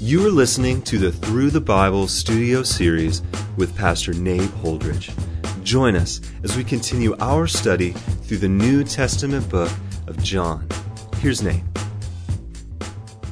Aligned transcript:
You 0.00 0.26
are 0.26 0.30
listening 0.30 0.82
to 0.82 0.98
the 0.98 1.12
Through 1.12 1.50
the 1.50 1.60
Bible 1.60 2.08
studio 2.08 2.64
series 2.64 3.22
with 3.56 3.76
Pastor 3.76 4.12
Nate 4.12 4.40
Holdridge. 4.40 5.14
Join 5.62 5.94
us 5.94 6.20
as 6.42 6.56
we 6.56 6.64
continue 6.64 7.16
our 7.20 7.46
study 7.46 7.92
through 7.92 8.38
the 8.38 8.48
New 8.48 8.82
Testament 8.82 9.48
book 9.48 9.70
of 10.08 10.20
John. 10.20 10.66
Here's 11.18 11.42
Nate. 11.42 11.62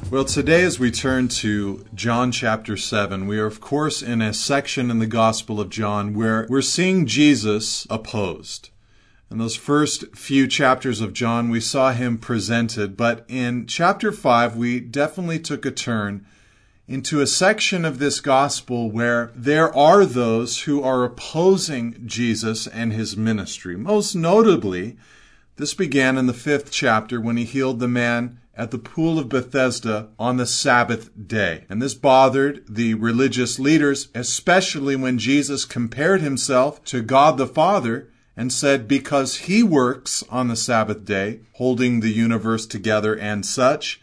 Well, 0.09 0.23
today, 0.23 0.63
as 0.63 0.79
we 0.79 0.89
turn 0.89 1.27
to 1.29 1.83
John 1.93 2.31
chapter 2.31 2.77
7, 2.77 3.27
we 3.27 3.37
are, 3.39 3.45
of 3.45 3.59
course, 3.59 4.01
in 4.01 4.21
a 4.21 4.33
section 4.33 4.89
in 4.89 4.99
the 4.99 5.05
Gospel 5.05 5.59
of 5.59 5.69
John 5.69 6.13
where 6.13 6.47
we're 6.49 6.61
seeing 6.61 7.05
Jesus 7.05 7.85
opposed. 7.89 8.69
In 9.29 9.37
those 9.37 9.57
first 9.57 10.15
few 10.15 10.47
chapters 10.47 11.01
of 11.01 11.11
John, 11.11 11.49
we 11.49 11.59
saw 11.59 11.91
him 11.91 12.17
presented, 12.17 12.95
but 12.95 13.25
in 13.27 13.67
chapter 13.67 14.13
5, 14.13 14.55
we 14.55 14.79
definitely 14.79 15.39
took 15.39 15.65
a 15.65 15.71
turn 15.71 16.25
into 16.87 17.21
a 17.21 17.27
section 17.27 17.85
of 17.85 17.99
this 17.99 18.19
gospel 18.19 18.91
where 18.91 19.31
there 19.35 19.73
are 19.75 20.05
those 20.05 20.61
who 20.61 20.83
are 20.83 21.03
opposing 21.03 21.95
Jesus 22.05 22.67
and 22.67 22.91
his 22.91 23.15
ministry. 23.15 23.77
Most 23.77 24.15
notably, 24.15 24.97
this 25.55 25.73
began 25.73 26.17
in 26.17 26.25
the 26.27 26.33
fifth 26.33 26.71
chapter 26.71 27.21
when 27.21 27.37
he 27.37 27.45
healed 27.45 27.79
the 27.79 27.87
man 27.87 28.39
at 28.55 28.71
the 28.71 28.77
pool 28.77 29.17
of 29.17 29.29
Bethesda 29.29 30.09
on 30.19 30.37
the 30.37 30.45
Sabbath 30.45 31.09
day. 31.27 31.65
And 31.69 31.81
this 31.81 31.93
bothered 31.93 32.63
the 32.67 32.93
religious 32.95 33.59
leaders, 33.59 34.09
especially 34.13 34.95
when 34.95 35.17
Jesus 35.17 35.65
compared 35.65 36.21
himself 36.21 36.83
to 36.85 37.01
God 37.01 37.37
the 37.37 37.47
Father 37.47 38.09
and 38.35 38.51
said, 38.51 38.87
Because 38.87 39.37
he 39.37 39.63
works 39.63 40.23
on 40.29 40.49
the 40.49 40.55
Sabbath 40.55 41.05
day, 41.05 41.39
holding 41.53 41.99
the 41.99 42.11
universe 42.11 42.65
together 42.65 43.17
and 43.17 43.45
such, 43.45 44.01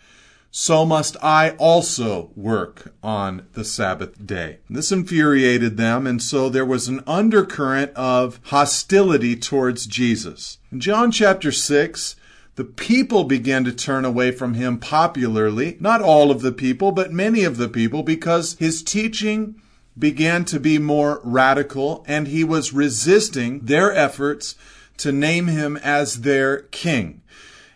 so 0.50 0.84
must 0.84 1.16
I 1.22 1.50
also 1.58 2.30
work 2.34 2.92
on 3.02 3.46
the 3.52 3.64
Sabbath 3.64 4.26
day. 4.26 4.58
This 4.68 4.90
infuriated 4.90 5.76
them, 5.76 6.06
and 6.06 6.20
so 6.20 6.48
there 6.48 6.64
was 6.64 6.88
an 6.88 7.02
undercurrent 7.06 7.92
of 7.94 8.40
hostility 8.44 9.36
towards 9.36 9.86
Jesus. 9.86 10.58
In 10.72 10.80
John 10.80 11.12
chapter 11.12 11.52
6, 11.52 12.16
the 12.56 12.64
people 12.64 13.24
began 13.24 13.64
to 13.64 13.72
turn 13.72 14.04
away 14.04 14.32
from 14.32 14.54
him 14.54 14.78
popularly. 14.78 15.76
Not 15.78 16.02
all 16.02 16.30
of 16.30 16.42
the 16.42 16.52
people, 16.52 16.90
but 16.90 17.12
many 17.12 17.44
of 17.44 17.56
the 17.56 17.68
people, 17.68 18.02
because 18.02 18.56
his 18.58 18.82
teaching 18.82 19.54
began 19.96 20.44
to 20.46 20.58
be 20.58 20.78
more 20.78 21.20
radical 21.22 22.04
and 22.08 22.26
he 22.26 22.42
was 22.42 22.72
resisting 22.72 23.60
their 23.60 23.92
efforts 23.92 24.56
to 24.96 25.12
name 25.12 25.46
him 25.46 25.76
as 25.76 26.22
their 26.22 26.62
king. 26.62 27.22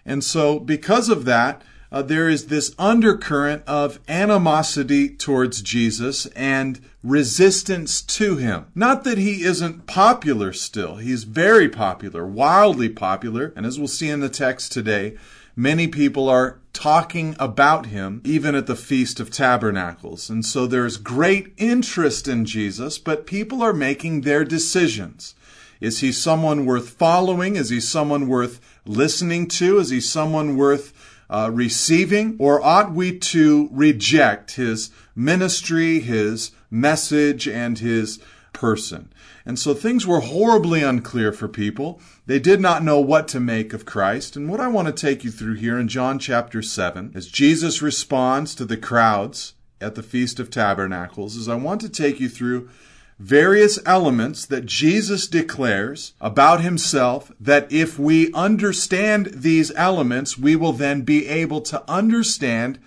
And 0.05 0.25
so, 0.25 0.59
because 0.59 1.09
of 1.09 1.25
that, 1.25 1.63
uh, 1.95 2.03
there 2.03 2.29
is 2.29 2.49
this 2.49 2.75
undercurrent 2.77 3.63
of 3.69 4.01
animosity 4.09 5.09
towards 5.09 5.63
Jesus 5.63 6.27
and 6.35 6.81
resistance 7.05 8.03
to 8.03 8.37
him. 8.37 8.67
Not 8.75 9.05
that 9.05 9.17
he 9.17 9.45
isn't 9.45 9.87
popular 9.87 10.53
still. 10.53 10.97
He's 10.97 11.23
very 11.23 11.69
popular, 11.69 12.27
wildly 12.27 12.89
popular. 12.89 13.53
And 13.55 13.65
as 13.65 13.79
we'll 13.79 13.87
see 13.87 14.11
in 14.11 14.19
the 14.19 14.29
text 14.29 14.73
today, 14.73 15.17
many 15.55 15.87
people 15.87 16.29
are 16.29 16.59
talking 16.73 17.37
about 17.39 17.87
him 17.87 18.21
even 18.25 18.57
at 18.57 18.67
the 18.67 18.75
Feast 18.75 19.21
of 19.21 19.31
Tabernacles. 19.31 20.29
And 20.29 20.45
so 20.45 20.67
there's 20.67 20.97
great 20.97 21.55
interest 21.59 22.27
in 22.27 22.45
Jesus, 22.45 22.99
but 22.99 23.25
people 23.25 23.63
are 23.63 23.73
making 23.73 24.23
their 24.23 24.45
decisions. 24.45 25.37
Is 25.81 26.01
he 26.01 26.11
someone 26.11 26.67
worth 26.67 26.89
following? 26.89 27.55
Is 27.55 27.71
he 27.71 27.79
someone 27.79 28.27
worth 28.27 28.61
listening 28.85 29.47
to? 29.49 29.79
Is 29.79 29.91
he 29.91 30.01
someone 30.01 30.57
worth 30.57 30.93
uh, 31.35 31.51
receiving? 31.51 32.37
Or 32.39 32.63
ought 32.63 32.93
we 32.93 33.19
to 33.19 33.69
reject 33.73 34.53
his 34.53 34.91
ministry, 35.17 35.99
his 35.99 36.53
message, 36.71 37.49
and 37.49 37.77
his 37.79 38.21
person? 38.53 39.13
And 39.45 39.59
so 39.59 39.75
things 39.75 40.07
were 40.07 40.21
horribly 40.21 40.83
unclear 40.83 41.33
for 41.33 41.49
people. 41.49 42.01
They 42.27 42.39
did 42.39 42.61
not 42.61 42.85
know 42.85 43.01
what 43.01 43.27
to 43.29 43.41
make 43.41 43.73
of 43.75 43.85
Christ. 43.85 44.37
And 44.37 44.49
what 44.49 44.61
I 44.61 44.69
want 44.69 44.87
to 44.87 44.93
take 44.93 45.25
you 45.25 45.33
through 45.33 45.55
here 45.55 45.77
in 45.77 45.89
John 45.89 46.21
chapter 46.21 46.63
7, 46.63 47.13
as 47.17 47.27
Jesus 47.27 47.83
responds 47.83 48.55
to 48.55 48.65
the 48.65 48.77
crowds 48.77 49.55
at 49.81 49.97
the 49.97 50.05
Feast 50.05 50.39
of 50.39 50.51
Tabernacles, 50.51 51.35
is 51.35 51.49
I 51.49 51.57
want 51.57 51.81
to 51.81 51.89
take 51.89 52.21
you 52.21 52.29
through 52.29 52.71
various 53.19 53.79
elements 53.87 54.47
that 54.47 54.67
Jesus 54.67 55.27
declares 55.29 56.15
about 56.21 56.61
himself 56.61 57.31
that 57.41 57.71
if 57.71 57.99
we 57.99 58.33
understand 58.33 59.31
these 59.35 59.73
elements, 59.77 60.37
we 60.37 60.57
will 60.57 60.73
then 60.73 61.03
be 61.03 61.29
able 61.29 61.61
to 61.63 61.83
understand 61.91 62.79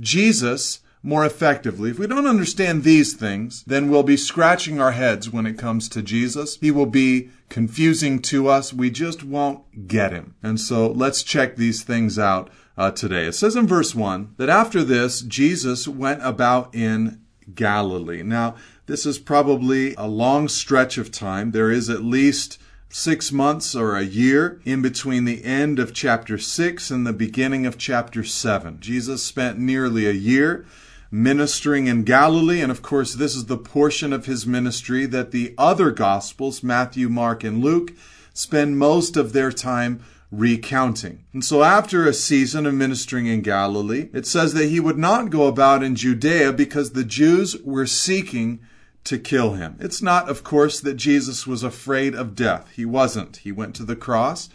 Jesus 0.00 0.80
more 1.02 1.24
effectively. 1.24 1.90
If 1.90 1.98
we 2.00 2.08
don't 2.08 2.26
understand 2.26 2.82
these 2.82 3.14
things, 3.14 3.62
then 3.64 3.88
we'll 3.88 4.02
be 4.02 4.16
scratching 4.16 4.80
our 4.80 4.90
heads 4.90 5.30
when 5.30 5.46
it 5.46 5.56
comes 5.56 5.88
to 5.90 6.02
Jesus. 6.02 6.58
He 6.60 6.72
will 6.72 6.86
be 6.86 7.30
confusing 7.48 8.20
to 8.22 8.48
us. 8.48 8.72
We 8.72 8.90
just 8.90 9.22
won't 9.22 9.86
get 9.86 10.12
him. 10.12 10.34
And 10.42 10.60
so 10.60 10.90
let's 10.90 11.22
check 11.22 11.54
these 11.54 11.84
things 11.84 12.18
out 12.18 12.50
uh, 12.76 12.90
today. 12.90 13.26
It 13.26 13.34
says 13.34 13.54
in 13.54 13.68
verse 13.68 13.94
1 13.94 14.34
that 14.36 14.48
after 14.48 14.82
this, 14.82 15.20
Jesus 15.20 15.86
went 15.86 16.24
about 16.24 16.74
in 16.74 17.20
Galilee. 17.54 18.24
Now, 18.24 18.56
this 18.86 19.04
is 19.04 19.18
probably 19.18 19.94
a 19.94 20.06
long 20.06 20.48
stretch 20.48 20.96
of 20.96 21.10
time. 21.10 21.50
There 21.50 21.70
is 21.70 21.90
at 21.90 22.04
least 22.04 22.58
six 22.88 23.32
months 23.32 23.74
or 23.74 23.96
a 23.96 24.02
year 24.02 24.60
in 24.64 24.80
between 24.80 25.24
the 25.24 25.44
end 25.44 25.78
of 25.78 25.92
chapter 25.92 26.38
6 26.38 26.90
and 26.90 27.06
the 27.06 27.12
beginning 27.12 27.66
of 27.66 27.78
chapter 27.78 28.22
7. 28.22 28.78
Jesus 28.80 29.24
spent 29.24 29.58
nearly 29.58 30.06
a 30.06 30.12
year 30.12 30.64
ministering 31.10 31.88
in 31.88 32.04
Galilee, 32.04 32.60
and 32.60 32.70
of 32.70 32.82
course, 32.82 33.14
this 33.14 33.34
is 33.34 33.46
the 33.46 33.58
portion 33.58 34.12
of 34.12 34.26
his 34.26 34.46
ministry 34.46 35.04
that 35.06 35.30
the 35.30 35.54
other 35.58 35.90
Gospels, 35.90 36.62
Matthew, 36.62 37.08
Mark, 37.08 37.42
and 37.42 37.62
Luke, 37.62 37.92
spend 38.34 38.78
most 38.78 39.16
of 39.16 39.32
their 39.32 39.50
time 39.50 40.02
recounting. 40.30 41.24
And 41.32 41.44
so 41.44 41.62
after 41.62 42.06
a 42.06 42.12
season 42.12 42.66
of 42.66 42.74
ministering 42.74 43.26
in 43.26 43.40
Galilee, 43.40 44.10
it 44.12 44.26
says 44.26 44.54
that 44.54 44.66
he 44.68 44.80
would 44.80 44.98
not 44.98 45.30
go 45.30 45.46
about 45.46 45.82
in 45.82 45.96
Judea 45.96 46.52
because 46.52 46.90
the 46.90 47.04
Jews 47.04 47.56
were 47.62 47.86
seeking 47.86 48.60
to 49.06 49.18
kill 49.18 49.54
him. 49.54 49.76
It's 49.80 50.02
not, 50.02 50.28
of 50.28 50.44
course, 50.44 50.80
that 50.80 50.94
Jesus 50.94 51.46
was 51.46 51.62
afraid 51.62 52.14
of 52.14 52.34
death. 52.34 52.70
He 52.74 52.84
wasn't. 52.84 53.38
He 53.38 53.52
went 53.52 53.74
to 53.76 53.84
the 53.84 53.96
cross. 53.96 54.48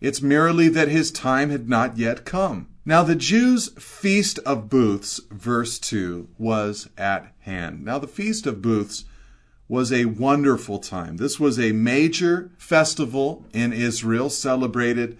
It's 0.00 0.22
merely 0.22 0.68
that 0.68 0.88
his 0.88 1.10
time 1.10 1.50
had 1.50 1.68
not 1.68 1.98
yet 1.98 2.24
come. 2.24 2.68
Now, 2.84 3.02
the 3.02 3.16
Jews' 3.16 3.70
Feast 3.78 4.38
of 4.40 4.68
Booths, 4.68 5.20
verse 5.30 5.78
2, 5.78 6.28
was 6.38 6.88
at 6.96 7.32
hand. 7.40 7.84
Now, 7.84 7.98
the 7.98 8.06
Feast 8.06 8.46
of 8.46 8.62
Booths 8.62 9.04
was 9.68 9.92
a 9.92 10.04
wonderful 10.04 10.78
time. 10.78 11.16
This 11.16 11.40
was 11.40 11.58
a 11.58 11.72
major 11.72 12.50
festival 12.56 13.44
in 13.52 13.72
Israel, 13.72 14.30
celebrated 14.30 15.18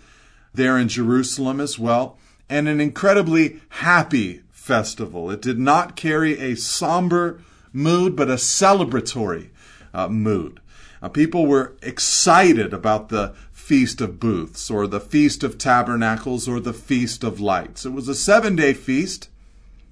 there 0.55 0.79
in 0.79 0.89
Jerusalem 0.89 1.61
as 1.61 1.79
well, 1.79 2.19
and 2.49 2.69
an 2.69 2.81
incredibly 2.81 3.61
happy 3.71 4.43
festival. 4.53 5.31
It 5.31 5.43
did 5.43 5.59
not 5.59 5.97
carry 5.97 6.39
a 6.39 6.55
somber 6.55 7.41
mood, 7.77 8.17
but 8.17 8.31
a 8.31 8.35
celebratory 8.35 9.51
uh, 9.95 10.09
mood. 10.09 10.61
Uh, 11.03 11.09
people 11.09 11.47
were 11.47 11.77
excited 11.83 12.73
about 12.73 13.11
the 13.11 13.35
Feast 13.53 14.01
of 14.01 14.19
Booths, 14.19 14.71
or 14.71 14.87
the 14.87 15.01
Feast 15.01 15.45
of 15.45 15.59
Tabernacles, 15.59 16.49
or 16.49 16.61
the 16.61 16.73
Feast 16.73 17.23
of 17.23 17.41
Lights. 17.41 17.85
It 17.85 17.93
was 17.93 18.09
a 18.09 18.15
seven 18.15 18.57
day 18.57 18.73
feast, 18.73 19.29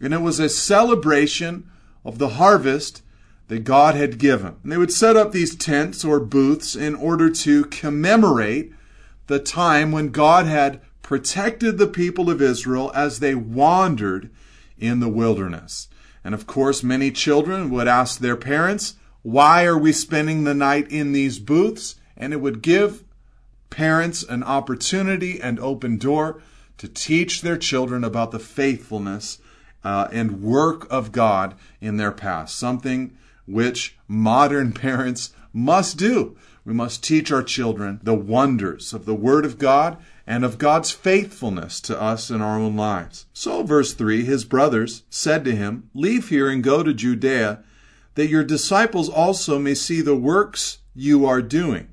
and 0.00 0.14
it 0.14 0.22
was 0.22 0.40
a 0.40 0.48
celebration 0.48 1.68
of 2.04 2.18
the 2.18 2.30
harvest 2.30 3.02
that 3.48 3.64
God 3.64 3.94
had 3.94 4.18
given. 4.18 4.56
And 4.62 4.72
they 4.72 4.78
would 4.78 4.92
set 4.92 5.16
up 5.16 5.32
these 5.32 5.54
tents 5.54 6.04
or 6.04 6.20
booths 6.20 6.74
in 6.74 6.94
order 6.94 7.28
to 7.30 7.64
commemorate 7.66 8.72
the 9.26 9.38
time 9.38 9.92
when 9.92 10.08
God 10.08 10.46
had 10.46 10.80
protected 11.02 11.76
the 11.76 11.86
people 11.86 12.30
of 12.30 12.40
Israel 12.40 12.90
as 12.94 13.20
they 13.20 13.34
wandered 13.34 14.30
in 14.78 15.00
the 15.00 15.08
wilderness. 15.08 15.88
And 16.24 16.34
of 16.34 16.46
course, 16.46 16.82
many 16.82 17.10
children 17.10 17.70
would 17.70 17.86
ask 17.86 18.18
their 18.18 18.36
parents, 18.36 18.94
why 19.22 19.64
are 19.64 19.78
we 19.78 19.92
spending 19.92 20.44
the 20.44 20.54
night 20.54 20.90
in 20.90 21.12
these 21.12 21.38
booths? 21.38 21.96
And 22.16 22.32
it 22.32 22.40
would 22.40 22.62
give 22.62 23.04
parents 23.70 24.22
an 24.22 24.42
opportunity 24.42 25.40
and 25.40 25.60
open 25.60 25.98
door 25.98 26.40
to 26.78 26.88
teach 26.88 27.42
their 27.42 27.56
children 27.56 28.04
about 28.04 28.30
the 28.30 28.38
faithfulness 28.38 29.38
uh, 29.82 30.08
and 30.12 30.42
work 30.42 30.86
of 30.90 31.12
God 31.12 31.54
in 31.80 31.96
their 31.98 32.12
past, 32.12 32.58
something 32.58 33.16
which 33.46 33.96
modern 34.08 34.72
parents 34.86 35.32
must 35.52 35.98
do. 35.98 36.36
We 36.64 36.72
must 36.72 37.04
teach 37.04 37.30
our 37.30 37.42
children 37.42 38.00
the 38.02 38.14
wonders 38.14 38.94
of 38.94 39.04
the 39.04 39.14
Word 39.14 39.44
of 39.44 39.58
God 39.58 39.98
and 40.26 40.44
of 40.44 40.58
God's 40.58 40.90
faithfulness 40.90 41.80
to 41.82 42.00
us 42.00 42.30
in 42.30 42.40
our 42.40 42.58
own 42.58 42.76
lives. 42.76 43.26
So, 43.32 43.62
verse 43.62 43.92
3 43.92 44.24
His 44.24 44.44
brothers 44.44 45.02
said 45.10 45.44
to 45.44 45.54
him, 45.54 45.90
Leave 45.94 46.28
here 46.28 46.48
and 46.48 46.62
go 46.62 46.82
to 46.82 46.94
Judea, 46.94 47.62
that 48.14 48.28
your 48.28 48.44
disciples 48.44 49.08
also 49.08 49.58
may 49.58 49.74
see 49.74 50.00
the 50.00 50.16
works 50.16 50.78
you 50.94 51.26
are 51.26 51.42
doing. 51.42 51.88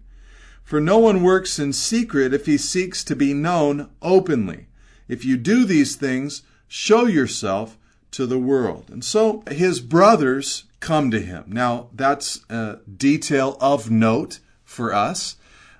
For 0.63 0.79
no 0.79 0.99
one 0.99 1.23
works 1.23 1.59
in 1.59 1.73
secret 1.73 2.33
if 2.33 2.45
he 2.45 2.57
seeks 2.57 3.03
to 3.03 3.15
be 3.15 3.33
known 3.33 3.89
openly. 4.01 4.67
If 5.09 5.25
you 5.25 5.35
do 5.35 5.65
these 5.65 5.97
things, 5.97 6.43
show 6.67 7.05
yourself 7.05 7.77
to 8.11 8.25
the 8.25 8.39
world. 8.39 8.89
And 8.89 9.03
so 9.03 9.43
his 9.49 9.81
brothers 9.81 10.65
come 10.79 11.11
to 11.11 11.19
him. 11.19 11.45
Now, 11.47 11.89
that's 11.93 12.45
a 12.49 12.79
detail 12.97 13.57
of 13.59 13.91
note 13.91 14.39
for 14.63 14.93
us 14.93 15.35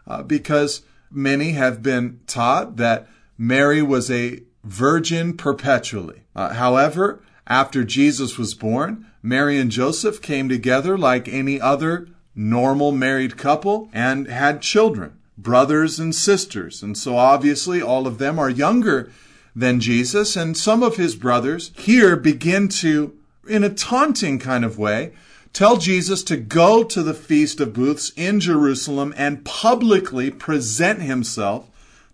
uh, 0.06 0.24
because 0.24 0.82
many 1.12 1.52
have 1.52 1.84
been 1.84 2.20
taught 2.28 2.78
that 2.78 3.08
Mary 3.38 3.82
was 3.82 4.10
a 4.10 4.42
virgin 4.64 5.36
perpetually. 5.36 6.22
Uh, 6.36 6.54
however, 6.54 7.22
after 7.48 7.84
Jesus 7.84 8.38
was 8.38 8.54
born, 8.54 9.06
Mary 9.22 9.58
and 9.58 9.72
Joseph 9.72 10.22
came 10.22 10.48
together 10.50 10.98
like 10.98 11.28
any 11.28 11.60
other 11.60 12.08
normal 12.36 12.92
married 12.92 13.38
couple 13.38 13.90
and 13.94 14.28
had 14.28 14.62
children, 14.62 15.18
brothers 15.38 16.00
and 16.00 16.16
sisters. 16.16 16.82
And 16.82 16.98
so 16.98 17.18
obviously 17.18 17.82
all 17.82 18.08
of 18.08 18.18
them 18.18 18.40
are 18.40 18.50
younger 18.50 19.12
than 19.56 19.80
Jesus. 19.80 20.36
And 20.36 20.56
some 20.56 20.82
of 20.82 20.96
his 20.96 21.16
brothers 21.16 21.72
here 21.78 22.16
begin 22.16 22.68
to, 22.70 23.18
in 23.48 23.64
a 23.64 23.70
taunting 23.70 24.40
kind 24.40 24.64
of 24.64 24.78
way, 24.78 25.12
tell 25.54 25.78
Jesus 25.78 26.24
to 26.24 26.38
go 26.38 26.84
to 26.84 27.04
the 27.04 27.14
Feast 27.14 27.60
of 27.60 27.74
Booths 27.74 28.12
in 28.16 28.40
Jerusalem 28.40 29.14
and 29.18 29.46
publicly 29.46 30.32
present 30.32 31.02
himself 31.02 31.68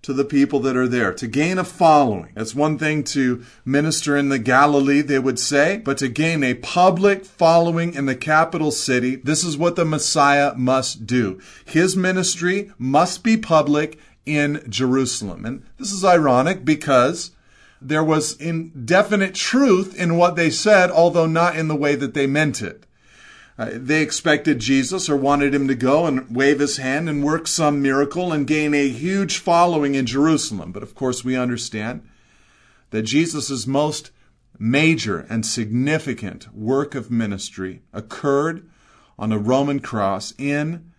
to 0.04 0.14
the 0.14 0.24
people 0.24 0.62
that 0.62 0.78
are 0.78 0.88
there, 0.88 1.12
to 1.14 1.28
gain 1.28 1.58
a 1.58 1.66
following. 1.66 2.32
It's 2.34 2.56
one 2.56 2.78
thing 2.78 3.04
to 3.06 3.44
minister 3.66 4.16
in 4.16 4.30
the 4.30 4.40
Galilee, 4.40 5.02
they 5.02 5.20
would 5.20 5.38
say, 5.38 5.82
but 5.84 5.98
to 5.98 6.08
gain 6.08 6.44
a 6.44 6.54
public 6.54 7.26
following 7.26 7.94
in 7.94 8.06
the 8.06 8.16
capital 8.16 8.72
city, 8.72 9.18
this 9.18 9.44
is 9.44 9.58
what 9.58 9.76
the 9.76 9.84
Messiah 9.84 10.54
must 10.56 11.06
do. 11.06 11.42
His 11.66 11.98
ministry 11.98 12.72
must 12.78 13.22
be 13.22 13.36
public 13.36 14.00
in 14.26 14.64
Jerusalem. 14.70 15.46
And 15.46 15.66
this 15.78 15.92
is 15.92 16.06
ironic 16.06 16.64
because 16.64 17.32
there 17.82 18.04
was 18.04 18.38
indefinite 18.38 19.36
truth 19.36 19.94
in 19.94 20.16
what 20.16 20.38
they 20.38 20.50
said, 20.50 20.90
although 20.90 21.28
not 21.28 21.58
in 21.58 21.68
the 21.68 21.76
way 21.76 21.96
that 21.96 22.14
they 22.14 22.28
meant 22.28 22.62
it. 22.62 22.87
Uh, 23.58 23.72
they 23.74 24.04
expected 24.04 24.60
Jesus 24.60 25.10
or 25.10 25.16
wanted 25.16 25.56
him 25.56 25.68
to 25.68 25.74
go 25.74 26.06
and 26.06 26.36
wave 26.36 26.60
his 26.60 26.78
hand 26.78 27.10
and 27.10 27.24
work 27.24 27.48
some 27.48 27.82
miracle 27.82 28.32
and 28.32 28.46
gain 28.46 28.74
a 28.74 28.88
huge 28.88 29.40
following 29.40 29.96
in 29.96 30.06
Jerusalem. 30.06 30.72
But 30.72 30.84
of 30.84 30.94
course, 30.94 31.24
we 31.24 31.36
understand 31.36 32.08
that 32.92 33.02
Jesus' 33.04 33.66
most 33.66 34.12
major 34.60 35.26
and 35.30 35.46
significant 35.46 36.54
work 36.54 36.94
of 36.94 37.10
ministry 37.10 37.82
occurred 37.94 38.70
on 39.18 39.32
a 39.32 39.40
Roman 39.40 39.80
cross 39.80 40.34
in 40.38 40.92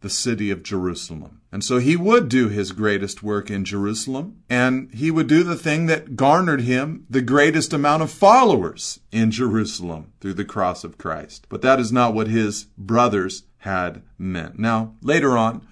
the 0.00 0.10
city 0.10 0.50
of 0.50 0.62
Jerusalem. 0.62 1.35
And 1.52 1.62
so 1.62 1.78
he 1.78 1.96
would 1.96 2.28
do 2.28 2.48
his 2.48 2.72
greatest 2.72 3.22
work 3.22 3.50
in 3.50 3.64
Jerusalem, 3.64 4.42
and 4.50 4.92
he 4.92 5.10
would 5.10 5.28
do 5.28 5.42
the 5.42 5.56
thing 5.56 5.86
that 5.86 6.16
garnered 6.16 6.62
him 6.62 7.06
the 7.08 7.22
greatest 7.22 7.72
amount 7.72 8.02
of 8.02 8.10
followers 8.10 9.00
in 9.12 9.30
Jerusalem 9.30 10.12
through 10.20 10.34
the 10.34 10.44
cross 10.44 10.82
of 10.82 10.98
Christ. 10.98 11.46
But 11.48 11.62
that 11.62 11.78
is 11.78 11.92
not 11.92 12.14
what 12.14 12.26
his 12.28 12.64
brothers 12.76 13.44
had 13.58 14.02
meant. 14.18 14.58
Now, 14.58 14.94
later 15.00 15.38
on, 15.38 15.66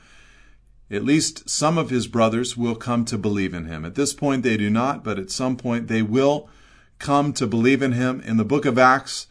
at 0.91 1.05
least 1.05 1.51
some 1.51 1.77
of 1.77 1.91
his 1.91 2.07
brothers 2.07 2.57
will 2.57 2.77
come 2.77 3.05
to 3.07 3.19
believe 3.19 3.53
in 3.53 3.65
him. 3.65 3.85
At 3.85 3.97
this 3.97 4.15
point, 4.15 4.43
they 4.43 4.57
do 4.57 4.71
not, 4.71 5.03
but 5.03 5.19
at 5.19 5.31
some 5.31 5.57
point, 5.57 5.89
they 5.89 6.03
will 6.03 6.49
come 6.99 7.33
to 7.35 7.47
believe 7.47 7.83
in 7.83 7.93
him. 7.93 8.21
In 8.21 8.37
the 8.37 8.45
book 8.45 8.65
of 8.65 8.79
Acts, 8.79 9.27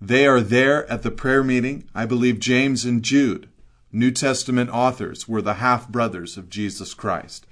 they 0.00 0.26
are 0.26 0.40
there 0.40 0.88
at 0.90 1.02
the 1.02 1.10
prayer 1.10 1.42
meeting. 1.42 1.88
I 1.94 2.06
believe 2.06 2.38
James 2.38 2.84
and 2.84 3.02
Jude 3.02 3.48
New 3.98 4.10
Testament 4.10 4.70
authors 4.70 5.28
were 5.28 5.42
the 5.42 5.54
half 5.54 5.88
brothers 5.88 6.36
of 6.36 6.48
Jesus 6.48 6.94
Christ. 6.94 7.46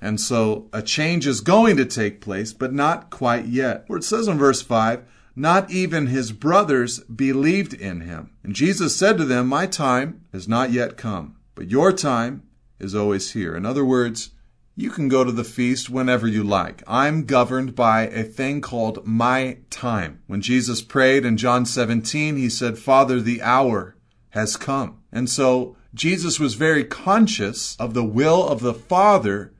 And 0.00 0.20
so 0.20 0.68
a 0.72 0.82
change 0.82 1.26
is 1.26 1.40
going 1.40 1.76
to 1.76 1.84
take 1.86 2.20
place, 2.20 2.52
but 2.52 2.72
not 2.72 3.10
quite 3.10 3.46
yet. 3.46 3.84
Where 3.86 3.98
it 3.98 4.04
says 4.04 4.28
in 4.28 4.36
verse 4.36 4.60
5, 4.60 5.04
not 5.36 5.70
even 5.70 6.06
his 6.06 6.32
brothers 6.32 7.00
believed 7.00 7.74
in 7.74 8.02
him. 8.02 8.30
And 8.42 8.54
Jesus 8.54 8.96
said 8.96 9.16
to 9.18 9.24
them, 9.24 9.48
My 9.48 9.66
time 9.66 10.24
has 10.32 10.46
not 10.46 10.72
yet 10.72 10.96
come, 10.96 11.36
but 11.54 11.70
your 11.70 11.92
time 11.92 12.42
is 12.78 12.94
always 12.94 13.32
here. 13.32 13.56
In 13.56 13.64
other 13.66 13.84
words, 13.84 14.30
you 14.76 14.90
can 14.90 15.08
go 15.08 15.22
to 15.22 15.32
the 15.32 15.44
feast 15.44 15.88
whenever 15.88 16.26
you 16.26 16.42
like. 16.42 16.82
I'm 16.86 17.24
governed 17.24 17.74
by 17.74 18.08
a 18.08 18.24
thing 18.24 18.60
called 18.60 19.06
my 19.06 19.58
time. 19.70 20.22
When 20.26 20.40
Jesus 20.40 20.82
prayed 20.82 21.24
in 21.24 21.36
John 21.36 21.64
17, 21.64 22.36
he 22.36 22.48
said, 22.48 22.78
Father, 22.78 23.20
the 23.20 23.40
hour 23.40 23.96
has 24.30 24.56
come. 24.56 25.00
And 25.12 25.30
so 25.30 25.76
Jesus 25.94 26.40
was 26.40 26.54
very 26.54 26.82
conscious 26.82 27.76
of 27.76 27.94
the 27.94 28.04
will 28.04 28.46
of 28.46 28.60
the 28.60 28.74
Father 28.74 29.52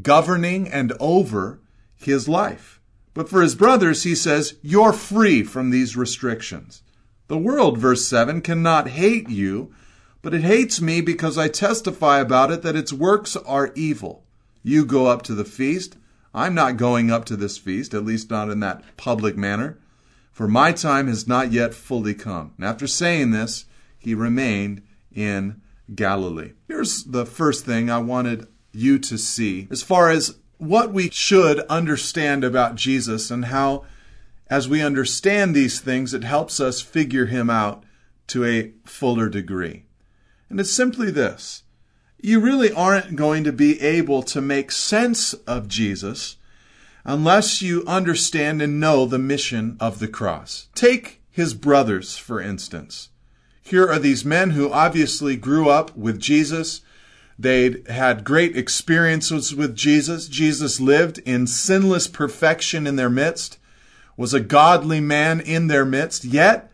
governing 0.00 0.68
and 0.68 0.92
over 1.00 1.60
his 1.96 2.28
life. 2.28 2.80
But 3.14 3.28
for 3.28 3.42
his 3.42 3.56
brothers, 3.56 4.04
he 4.04 4.14
says, 4.14 4.54
You're 4.62 4.92
free 4.92 5.42
from 5.42 5.70
these 5.70 5.96
restrictions. 5.96 6.82
The 7.26 7.36
world, 7.36 7.78
verse 7.78 8.06
7, 8.06 8.42
cannot 8.42 8.90
hate 8.90 9.28
you, 9.28 9.74
but 10.22 10.34
it 10.34 10.42
hates 10.42 10.80
me 10.80 11.00
because 11.00 11.36
I 11.36 11.48
testify 11.48 12.20
about 12.20 12.52
it 12.52 12.62
that 12.62 12.76
its 12.76 12.92
works 12.92 13.36
are 13.36 13.72
evil. 13.74 14.24
You 14.62 14.84
go 14.84 15.06
up 15.06 15.22
to 15.22 15.34
the 15.34 15.44
feast. 15.44 15.96
I'm 16.32 16.54
not 16.54 16.76
going 16.76 17.10
up 17.10 17.24
to 17.26 17.36
this 17.36 17.58
feast, 17.58 17.92
at 17.92 18.04
least 18.04 18.30
not 18.30 18.48
in 18.48 18.60
that 18.60 18.82
public 18.96 19.36
manner, 19.36 19.78
for 20.30 20.46
my 20.46 20.72
time 20.72 21.08
has 21.08 21.26
not 21.26 21.52
yet 21.52 21.74
fully 21.74 22.14
come. 22.14 22.52
And 22.56 22.64
after 22.64 22.86
saying 22.86 23.32
this, 23.32 23.66
he 23.98 24.14
remained 24.14 24.82
in 25.14 25.60
Galilee. 25.94 26.52
Here's 26.68 27.04
the 27.04 27.26
first 27.26 27.64
thing 27.64 27.90
I 27.90 27.98
wanted 27.98 28.46
you 28.72 28.98
to 28.98 29.18
see 29.18 29.68
as 29.70 29.82
far 29.82 30.10
as 30.10 30.36
what 30.58 30.92
we 30.92 31.10
should 31.10 31.60
understand 31.66 32.44
about 32.44 32.76
Jesus 32.76 33.30
and 33.30 33.46
how, 33.46 33.84
as 34.48 34.68
we 34.68 34.80
understand 34.80 35.54
these 35.54 35.80
things, 35.80 36.14
it 36.14 36.24
helps 36.24 36.60
us 36.60 36.80
figure 36.80 37.26
him 37.26 37.50
out 37.50 37.84
to 38.28 38.44
a 38.44 38.72
fuller 38.84 39.28
degree. 39.28 39.84
And 40.48 40.60
it's 40.60 40.72
simply 40.72 41.10
this 41.10 41.64
you 42.18 42.38
really 42.38 42.72
aren't 42.72 43.16
going 43.16 43.42
to 43.42 43.52
be 43.52 43.80
able 43.80 44.22
to 44.22 44.40
make 44.40 44.70
sense 44.70 45.34
of 45.34 45.66
Jesus 45.66 46.36
unless 47.04 47.60
you 47.60 47.82
understand 47.86 48.62
and 48.62 48.78
know 48.78 49.04
the 49.04 49.18
mission 49.18 49.76
of 49.80 49.98
the 49.98 50.06
cross. 50.06 50.68
Take 50.74 51.20
his 51.30 51.54
brothers, 51.54 52.16
for 52.16 52.40
instance. 52.40 53.08
Here 53.62 53.88
are 53.88 53.98
these 53.98 54.24
men 54.24 54.50
who 54.50 54.72
obviously 54.72 55.36
grew 55.36 55.68
up 55.68 55.96
with 55.96 56.20
Jesus. 56.20 56.82
They'd 57.38 57.86
had 57.88 58.24
great 58.24 58.56
experiences 58.56 59.54
with 59.54 59.74
Jesus. 59.74 60.28
Jesus 60.28 60.80
lived 60.80 61.18
in 61.18 61.46
sinless 61.46 62.06
perfection 62.08 62.86
in 62.86 62.96
their 62.96 63.08
midst, 63.08 63.58
was 64.16 64.34
a 64.34 64.40
godly 64.40 65.00
man 65.00 65.40
in 65.40 65.68
their 65.68 65.84
midst. 65.84 66.24
Yet, 66.24 66.70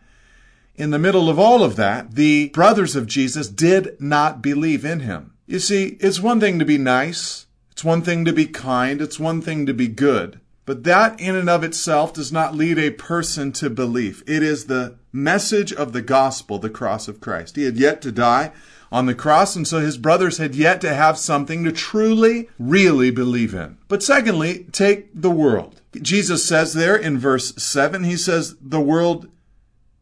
in 0.75 0.89
the 0.89 0.99
middle 0.99 1.29
of 1.29 1.37
all 1.37 1.63
of 1.63 1.75
that, 1.75 2.15
the 2.15 2.49
brothers 2.49 2.95
of 2.95 3.07
Jesus 3.07 3.47
did 3.47 3.99
not 3.99 4.41
believe 4.41 4.83
in 4.83 5.01
him. 5.01 5.33
You 5.45 5.59
see, 5.59 5.97
it's 5.99 6.19
one 6.19 6.39
thing 6.39 6.59
to 6.59 6.65
be 6.65 6.77
nice. 6.77 7.45
It's 7.71 7.83
one 7.83 8.01
thing 8.01 8.25
to 8.25 8.33
be 8.33 8.45
kind. 8.45 9.01
It's 9.01 9.19
one 9.19 9.41
thing 9.41 9.65
to 9.65 9.73
be 9.73 9.87
good. 9.87 10.39
But 10.69 10.83
that 10.83 11.19
in 11.19 11.35
and 11.35 11.49
of 11.49 11.63
itself 11.63 12.13
does 12.13 12.31
not 12.31 12.53
lead 12.53 12.77
a 12.77 12.91
person 12.91 13.51
to 13.53 13.71
belief. 13.71 14.21
It 14.27 14.43
is 14.43 14.65
the 14.65 14.99
message 15.11 15.73
of 15.73 15.93
the 15.93 16.01
gospel, 16.03 16.59
the 16.59 16.69
cross 16.69 17.07
of 17.07 17.19
Christ. 17.19 17.55
He 17.55 17.63
had 17.63 17.75
yet 17.75 18.03
to 18.03 18.11
die 18.11 18.51
on 18.91 19.07
the 19.07 19.15
cross, 19.15 19.55
and 19.55 19.67
so 19.67 19.79
his 19.79 19.97
brothers 19.97 20.37
had 20.37 20.53
yet 20.53 20.79
to 20.81 20.93
have 20.93 21.17
something 21.17 21.63
to 21.63 21.71
truly, 21.71 22.49
really 22.59 23.09
believe 23.09 23.55
in. 23.55 23.79
But 23.87 24.03
secondly, 24.03 24.67
take 24.71 25.09
the 25.19 25.31
world. 25.31 25.81
Jesus 26.03 26.45
says 26.45 26.75
there 26.75 26.95
in 26.95 27.17
verse 27.17 27.55
7, 27.55 28.03
he 28.03 28.15
says, 28.15 28.55
The 28.61 28.79
world 28.79 29.27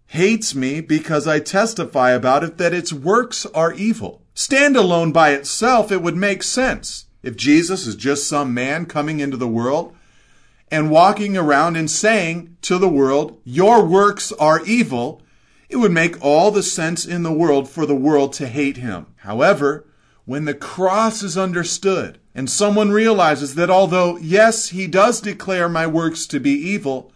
hates 0.07 0.53
me 0.53 0.81
because 0.81 1.29
I 1.29 1.39
testify 1.39 2.12
about 2.12 2.43
it 2.43 2.57
that 2.57 2.74
its 2.74 2.91
works 2.91 3.45
are 3.53 3.71
evil. 3.71 4.21
Stand 4.33 4.75
alone 4.75 5.13
by 5.13 5.29
itself, 5.29 5.93
it 5.93 6.01
would 6.01 6.17
make 6.17 6.43
sense. 6.43 7.05
If 7.24 7.38
Jesus 7.38 7.88
is 7.88 7.95
just 7.95 8.27
some 8.27 8.53
man 8.53 8.86
coming 8.86 9.21
into 9.21 9.38
the 9.38 9.47
world 9.47 9.93
and 10.69 10.91
walking 10.91 11.38
around 11.38 11.75
and 11.75 11.89
saying 11.89 12.57
to 12.62 12.77
the 12.77 12.89
world, 12.89 13.39
Your 13.43 13.86
works 13.86 14.31
are 14.33 14.65
evil, 14.65 15.21
it 15.69 15.77
would 15.77 15.91
make 15.91 16.24
all 16.24 16.51
the 16.51 16.63
sense 16.63 17.05
in 17.05 17.24
the 17.24 17.31
world 17.31 17.69
for 17.69 17.86
the 17.86 17.95
world 17.95 18.33
to 18.33 18.47
hate 18.47 18.77
him. 18.77 19.07
However, 19.17 19.86
when 20.25 20.45
the 20.45 20.53
cross 20.53 21.24
is 21.24 21.38
understood 21.38 22.19
and 22.36 22.50
someone 22.50 22.91
realizes 22.91 23.55
that 23.55 23.69
although, 23.69 24.17
yes, 24.17 24.69
he 24.69 24.88
does 24.88 25.21
declare 25.21 25.69
my 25.69 25.88
works 25.88 26.25
to 26.27 26.39
be 26.39 26.51
evil, 26.51 27.12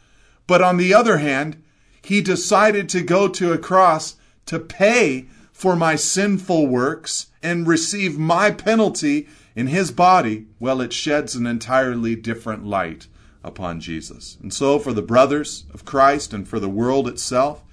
but 0.47 0.61
on 0.61 0.77
the 0.77 0.93
other 0.93 1.17
hand, 1.17 1.61
he 2.01 2.21
decided 2.21 2.89
to 2.89 3.01
go 3.01 3.27
to 3.27 3.53
a 3.53 3.57
cross 3.57 4.15
to 4.45 4.59
pay 4.59 5.27
for 5.51 5.75
my 5.75 5.95
sinful 5.95 6.67
works 6.67 7.27
and 7.43 7.67
receive 7.67 8.17
my 8.17 8.49
penalty 8.49 9.27
in 9.55 9.67
his 9.67 9.91
body, 9.91 10.47
well, 10.59 10.81
it 10.81 10.93
sheds 10.93 11.35
an 11.35 11.45
entirely 11.45 12.15
different 12.15 12.65
light 12.65 13.07
upon 13.43 13.79
Jesus. 13.79 14.37
And 14.41 14.53
so, 14.53 14.79
for 14.79 14.93
the 14.93 15.01
brothers 15.01 15.65
of 15.73 15.85
Christ 15.85 16.33
and 16.33 16.47
for 16.47 16.59
the 16.59 16.69
world 16.69 17.07
itself, 17.07 17.63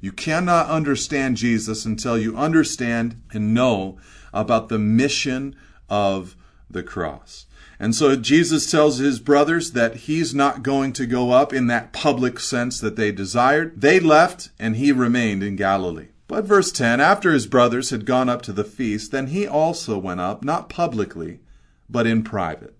you 0.00 0.12
cannot 0.12 0.68
understand 0.68 1.36
Jesus 1.36 1.84
until 1.84 2.16
you 2.16 2.36
understand 2.36 3.20
and 3.32 3.52
know 3.52 3.98
about 4.32 4.68
the 4.68 4.78
mission 4.78 5.56
of 5.88 6.36
the 6.70 6.82
cross. 6.82 7.46
And 7.80 7.94
so 7.94 8.16
Jesus 8.16 8.70
tells 8.70 8.98
his 8.98 9.20
brothers 9.20 9.72
that 9.72 9.96
he's 9.96 10.34
not 10.34 10.62
going 10.62 10.92
to 10.94 11.06
go 11.06 11.30
up 11.30 11.52
in 11.52 11.68
that 11.68 11.92
public 11.92 12.40
sense 12.40 12.80
that 12.80 12.96
they 12.96 13.12
desired. 13.12 13.80
They 13.80 14.00
left 14.00 14.50
and 14.58 14.76
he 14.76 14.90
remained 14.90 15.42
in 15.42 15.56
Galilee. 15.56 16.08
But 16.26 16.44
verse 16.44 16.72
10 16.72 17.00
After 17.00 17.32
his 17.32 17.46
brothers 17.46 17.90
had 17.90 18.04
gone 18.04 18.28
up 18.28 18.42
to 18.42 18.52
the 18.52 18.64
feast, 18.64 19.12
then 19.12 19.28
he 19.28 19.46
also 19.46 19.96
went 19.96 20.20
up, 20.20 20.44
not 20.44 20.68
publicly, 20.68 21.40
but 21.88 22.06
in 22.06 22.22
private. 22.22 22.74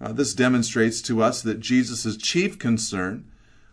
Uh, 0.00 0.12
this 0.12 0.34
demonstrates 0.34 1.02
to 1.02 1.22
us 1.22 1.42
that 1.42 1.60
Jesus' 1.60 2.16
chief 2.16 2.58
concern 2.58 3.24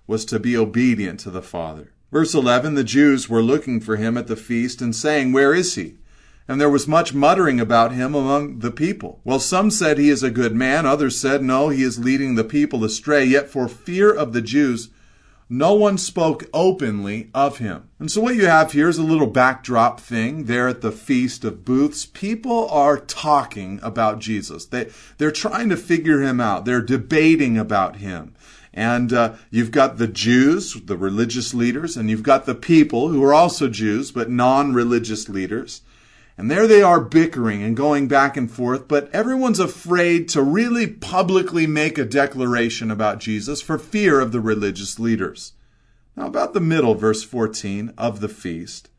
was 0.08 0.26
to 0.26 0.40
be 0.40 0.58
obedient 0.58 1.20
to 1.22 1.30
the 1.30 1.42
Father. 1.42 1.92
Verse 2.12 2.34
11 2.34 2.76
The 2.76 2.84
Jews 2.84 3.30
were 3.30 3.42
looking 3.42 3.80
for 3.80 3.96
him 3.96 4.18
at 4.18 4.28
the 4.28 4.36
feast 4.36 4.82
and 4.82 4.96
saying, 4.96 5.34
Where 5.34 5.54
is 5.54 5.76
he? 5.76 5.96
And 6.48 6.62
there 6.62 6.70
was 6.70 6.88
much 6.88 7.14
muttering 7.14 7.60
about 7.60 7.92
him 7.92 8.14
among 8.14 8.60
the 8.60 8.72
people. 8.72 9.20
Well, 9.24 9.40
some 9.40 9.72
said 9.72 9.98
he 9.98 10.10
is 10.10 10.22
a 10.22 10.30
good 10.30 10.56
man, 10.56 10.86
others 10.86 11.18
said, 11.20 11.44
No, 11.44 11.70
he 11.70 11.82
is 11.82 12.00
leading 12.00 12.36
the 12.36 12.44
people 12.44 12.84
astray. 12.84 13.26
Yet 13.26 13.50
for 13.50 13.68
fear 13.68 14.14
of 14.14 14.34
the 14.34 14.42
Jews, 14.42 14.90
no 15.50 15.74
one 15.74 15.98
spoke 15.98 16.46
openly 16.54 17.30
of 17.34 17.60
him. 17.60 17.90
And 18.00 18.12
so 18.12 18.22
what 18.22 18.36
you 18.36 18.48
have 18.48 18.72
here 18.72 18.90
is 18.90 18.98
a 18.98 19.04
little 19.04 19.28
backdrop 19.28 20.00
thing 20.00 20.46
there 20.46 20.68
at 20.68 20.82
the 20.82 20.92
Feast 20.92 21.46
of 21.46 21.64
Booths. 21.64 22.06
People 22.06 22.68
are 22.70 22.98
talking 22.98 23.80
about 23.84 24.20
Jesus. 24.20 24.66
They, 24.66 24.90
they're 25.18 25.32
trying 25.32 25.70
to 25.70 25.78
figure 25.78 26.22
him 26.22 26.42
out. 26.42 26.66
They're 26.66 26.82
debating 26.82 27.58
about 27.58 27.98
him. 27.98 28.34
And 28.74 29.14
uh, 29.14 29.36
you've 29.52 29.72
got 29.72 29.98
the 29.98 30.08
Jews, 30.08 30.74
the 30.74 30.98
religious 30.98 31.54
leaders, 31.54 31.96
and 31.96 32.10
you've 32.10 32.24
got 32.24 32.46
the 32.46 32.56
people 32.56 33.08
who 33.08 33.24
are 33.24 33.34
also 33.34 33.70
Jews, 33.70 34.12
but 34.12 34.30
non-religious 34.30 35.30
leaders. 35.30 35.82
And 36.38 36.52
there 36.52 36.68
they 36.68 36.82
are 36.82 37.00
bickering 37.00 37.64
and 37.64 37.78
going 37.78 38.08
back 38.08 38.36
and 38.36 38.52
forth, 38.52 38.88
but 38.88 39.10
everyone's 39.14 39.60
afraid 39.60 40.28
to 40.30 40.42
really 40.42 40.86
publicly 40.86 41.66
make 41.66 41.98
a 41.98 42.04
declaration 42.04 42.92
about 42.92 43.20
Jesus 43.20 43.62
for 43.62 43.78
fear 43.78 44.20
of 44.20 44.32
the 44.34 44.42
religious 44.42 45.00
leaders. 45.00 45.54
Now, 46.16 46.28
about 46.28 46.54
the 46.54 46.60
middle, 46.60 46.96
verse 46.96 47.24
14 47.24 47.94
of 47.98 48.20
the 48.20 48.30
feast, 48.30 48.90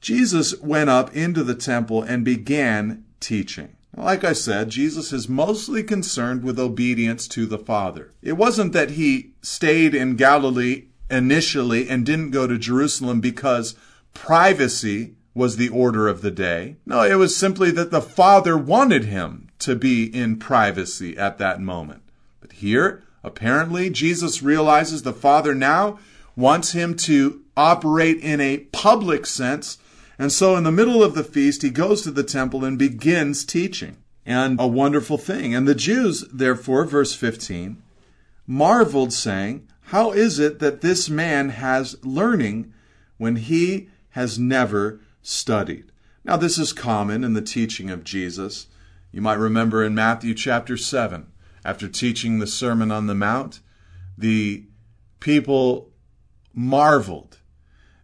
Jesus 0.00 0.58
went 0.60 0.88
up 0.88 1.14
into 1.14 1.44
the 1.44 1.54
temple 1.54 2.02
and 2.02 2.24
began 2.24 3.04
teaching. 3.20 3.76
Like 3.94 4.24
I 4.24 4.32
said, 4.32 4.70
Jesus 4.70 5.12
is 5.12 5.28
mostly 5.28 5.82
concerned 5.82 6.42
with 6.42 6.58
obedience 6.58 7.28
to 7.28 7.44
the 7.44 7.58
Father. 7.58 8.12
It 8.22 8.34
wasn't 8.34 8.72
that 8.72 8.92
he 8.92 9.32
stayed 9.42 9.94
in 9.94 10.16
Galilee 10.16 10.84
initially 11.10 11.88
and 11.88 12.06
didn't 12.06 12.30
go 12.30 12.46
to 12.46 12.56
Jerusalem 12.56 13.20
because 13.20 13.74
privacy 14.14 15.16
was 15.40 15.56
the 15.56 15.70
order 15.70 16.06
of 16.06 16.20
the 16.20 16.30
day. 16.30 16.76
No, 16.84 17.02
it 17.02 17.14
was 17.14 17.34
simply 17.34 17.70
that 17.70 17.90
the 17.90 18.02
Father 18.02 18.58
wanted 18.58 19.04
him 19.04 19.48
to 19.60 19.74
be 19.74 20.04
in 20.04 20.36
privacy 20.36 21.16
at 21.16 21.38
that 21.38 21.62
moment. 21.62 22.02
But 22.42 22.52
here, 22.52 23.02
apparently, 23.24 23.88
Jesus 23.88 24.42
realizes 24.42 25.02
the 25.02 25.14
Father 25.14 25.54
now 25.54 25.98
wants 26.36 26.72
him 26.72 26.94
to 26.94 27.40
operate 27.56 28.18
in 28.18 28.38
a 28.42 28.58
public 28.70 29.24
sense. 29.24 29.78
And 30.18 30.30
so, 30.30 30.56
in 30.56 30.64
the 30.64 30.70
middle 30.70 31.02
of 31.02 31.14
the 31.14 31.24
feast, 31.24 31.62
he 31.62 31.70
goes 31.70 32.02
to 32.02 32.10
the 32.10 32.22
temple 32.22 32.62
and 32.62 32.78
begins 32.78 33.42
teaching. 33.42 33.96
And 34.26 34.60
a 34.60 34.66
wonderful 34.66 35.16
thing. 35.16 35.54
And 35.54 35.66
the 35.66 35.74
Jews, 35.74 36.22
therefore, 36.30 36.84
verse 36.84 37.14
15, 37.14 37.82
marveled, 38.46 39.14
saying, 39.14 39.66
How 39.84 40.12
is 40.12 40.38
it 40.38 40.58
that 40.58 40.82
this 40.82 41.08
man 41.08 41.48
has 41.48 41.96
learning 42.04 42.74
when 43.16 43.36
he 43.36 43.88
has 44.10 44.38
never 44.38 45.00
studied. 45.22 45.92
Now, 46.24 46.36
this 46.36 46.58
is 46.58 46.72
common 46.72 47.24
in 47.24 47.32
the 47.32 47.42
teaching 47.42 47.90
of 47.90 48.04
Jesus. 48.04 48.66
You 49.12 49.22
might 49.22 49.34
remember 49.34 49.84
in 49.84 49.94
Matthew 49.94 50.34
chapter 50.34 50.76
7, 50.76 51.26
after 51.64 51.88
teaching 51.88 52.38
the 52.38 52.46
Sermon 52.46 52.90
on 52.90 53.06
the 53.06 53.14
Mount, 53.14 53.60
the 54.16 54.64
people 55.18 55.90
marveled 56.52 57.38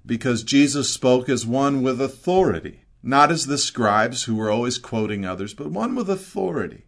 because 0.04 0.42
Jesus 0.42 0.90
spoke 0.90 1.28
as 1.28 1.46
one 1.46 1.82
with 1.82 2.00
authority, 2.00 2.84
not 3.02 3.30
as 3.30 3.46
the 3.46 3.58
scribes 3.58 4.24
who 4.24 4.36
were 4.36 4.50
always 4.50 4.78
quoting 4.78 5.24
others, 5.24 5.52
but 5.52 5.70
one 5.70 5.94
with 5.94 6.08
authority. 6.08 6.84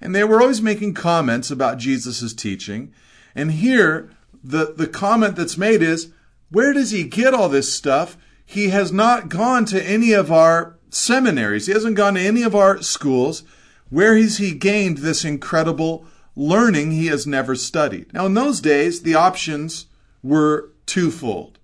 And 0.00 0.14
they 0.14 0.24
were 0.24 0.40
always 0.40 0.62
making 0.62 0.94
comments 0.94 1.50
about 1.50 1.78
Jesus' 1.78 2.32
teaching. 2.34 2.92
And 3.34 3.52
here, 3.52 4.10
the, 4.42 4.74
the 4.76 4.86
comment 4.86 5.36
that's 5.36 5.58
made 5.58 5.82
is, 5.82 6.12
where 6.50 6.72
does 6.72 6.90
he 6.90 7.04
get 7.04 7.34
all 7.34 7.48
this 7.48 7.72
stuff? 7.72 8.16
He 8.44 8.68
has 8.68 8.92
not 8.92 9.28
gone 9.28 9.64
to 9.66 9.82
any 9.82 10.12
of 10.12 10.30
our 10.30 10.76
seminaries. 10.90 11.66
He 11.66 11.72
hasn't 11.72 11.96
gone 11.96 12.14
to 12.14 12.20
any 12.20 12.42
of 12.42 12.54
our 12.54 12.82
schools. 12.82 13.42
Where 13.90 14.16
has 14.16 14.38
he 14.38 14.52
gained 14.52 14.98
this 14.98 15.24
incredible 15.24 16.06
learning 16.36 16.92
he 16.92 17.06
has 17.06 17.26
never 17.26 17.54
studied? 17.54 18.12
Now, 18.12 18.26
in 18.26 18.34
those 18.34 18.60
days, 18.60 19.02
the 19.02 19.14
options 19.14 19.86
were 20.22 20.70
twofold. 20.86 21.58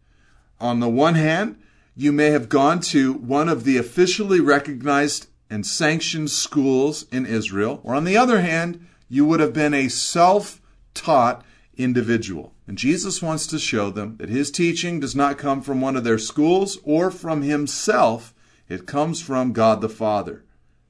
On 0.61 0.81
the 0.81 0.89
one 0.89 1.15
hand, 1.15 1.57
you 1.97 2.13
may 2.13 2.31
have 2.31 2.49
gone 2.49 2.81
to 2.81 3.13
one 3.13 3.49
of 3.49 3.65
the 3.65 3.77
officially 3.77 4.41
recognized 4.41 5.27
and 5.49 5.67
sanctioned 5.67 6.31
schools 6.31 7.05
in 7.11 7.27
Israel, 7.27 7.81
or 7.83 7.95
on 7.95 8.05
the 8.05 8.17
other 8.17 8.41
hand, 8.41 8.87
you 9.09 9.25
would 9.25 9.41
have 9.41 9.53
been 9.53 9.75
a 9.75 9.89
self 9.89 10.61
taught 10.95 11.45
individual. 11.77 12.55
And 12.71 12.79
Jesus 12.79 13.21
wants 13.21 13.49
to 13.49 13.59
show 13.59 13.91
them 13.91 14.17
that 14.19 14.29
his 14.29 14.49
teaching 14.49 15.01
does 15.01 15.17
not 15.17 15.39
come 15.39 15.61
from 15.61 15.81
one 15.81 15.97
of 15.97 16.05
their 16.05 16.19
schools 16.19 16.79
or 16.85 17.11
from 17.11 17.43
himself, 17.43 18.33
it 18.69 18.87
comes 18.87 19.21
from 19.21 19.53
God 19.53 19.81
the 19.81 19.89
Father. 19.89 20.45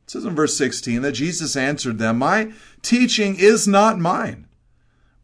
It 0.04 0.10
says 0.10 0.26
in 0.26 0.34
verse 0.34 0.54
16 0.58 1.00
that 1.00 1.12
Jesus 1.12 1.56
answered 1.56 1.96
them, 1.96 2.18
My 2.18 2.52
teaching 2.82 3.34
is 3.38 3.66
not 3.66 3.98
mine, 3.98 4.46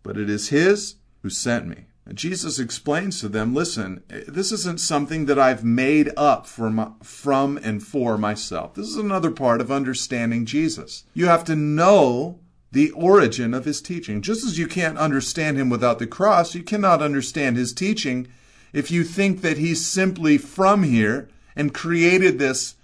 but 0.02 0.16
it 0.16 0.30
is 0.30 0.48
his 0.48 0.94
who 1.20 1.28
sent 1.28 1.66
me. 1.66 1.88
And 2.06 2.16
Jesus 2.16 2.58
explains 2.58 3.20
to 3.20 3.28
them, 3.28 3.52
listen, 3.54 4.02
this 4.08 4.50
isn't 4.50 4.80
something 4.80 5.26
that 5.26 5.38
I've 5.38 5.62
made 5.62 6.10
up 6.16 6.48
my, 6.58 6.88
from 7.02 7.58
and 7.58 7.82
for 7.82 8.16
myself. 8.16 8.72
This 8.72 8.88
is 8.88 8.96
another 8.96 9.30
part 9.30 9.60
of 9.60 9.70
understanding 9.70 10.46
Jesus. 10.46 11.04
You 11.12 11.26
have 11.26 11.44
to 11.44 11.54
know 11.54 12.40
the 12.72 12.90
origin 12.92 13.54
of 13.54 13.64
his 13.64 13.80
teaching. 13.80 14.20
Just 14.22 14.44
as 14.44 14.58
you 14.58 14.66
can't 14.66 14.98
understand 14.98 15.56
him 15.56 15.70
without 15.70 15.98
the 15.98 16.06
cross, 16.06 16.54
you 16.54 16.62
cannot 16.62 17.02
understand 17.02 17.56
his 17.56 17.72
teaching 17.72 18.28
if 18.72 18.90
you 18.90 19.04
think 19.04 19.40
that 19.40 19.58
he's 19.58 19.86
simply 19.86 20.36
from 20.36 20.82
here 20.82 21.28
and 21.54 21.72
created 21.72 22.38
this 22.38 22.74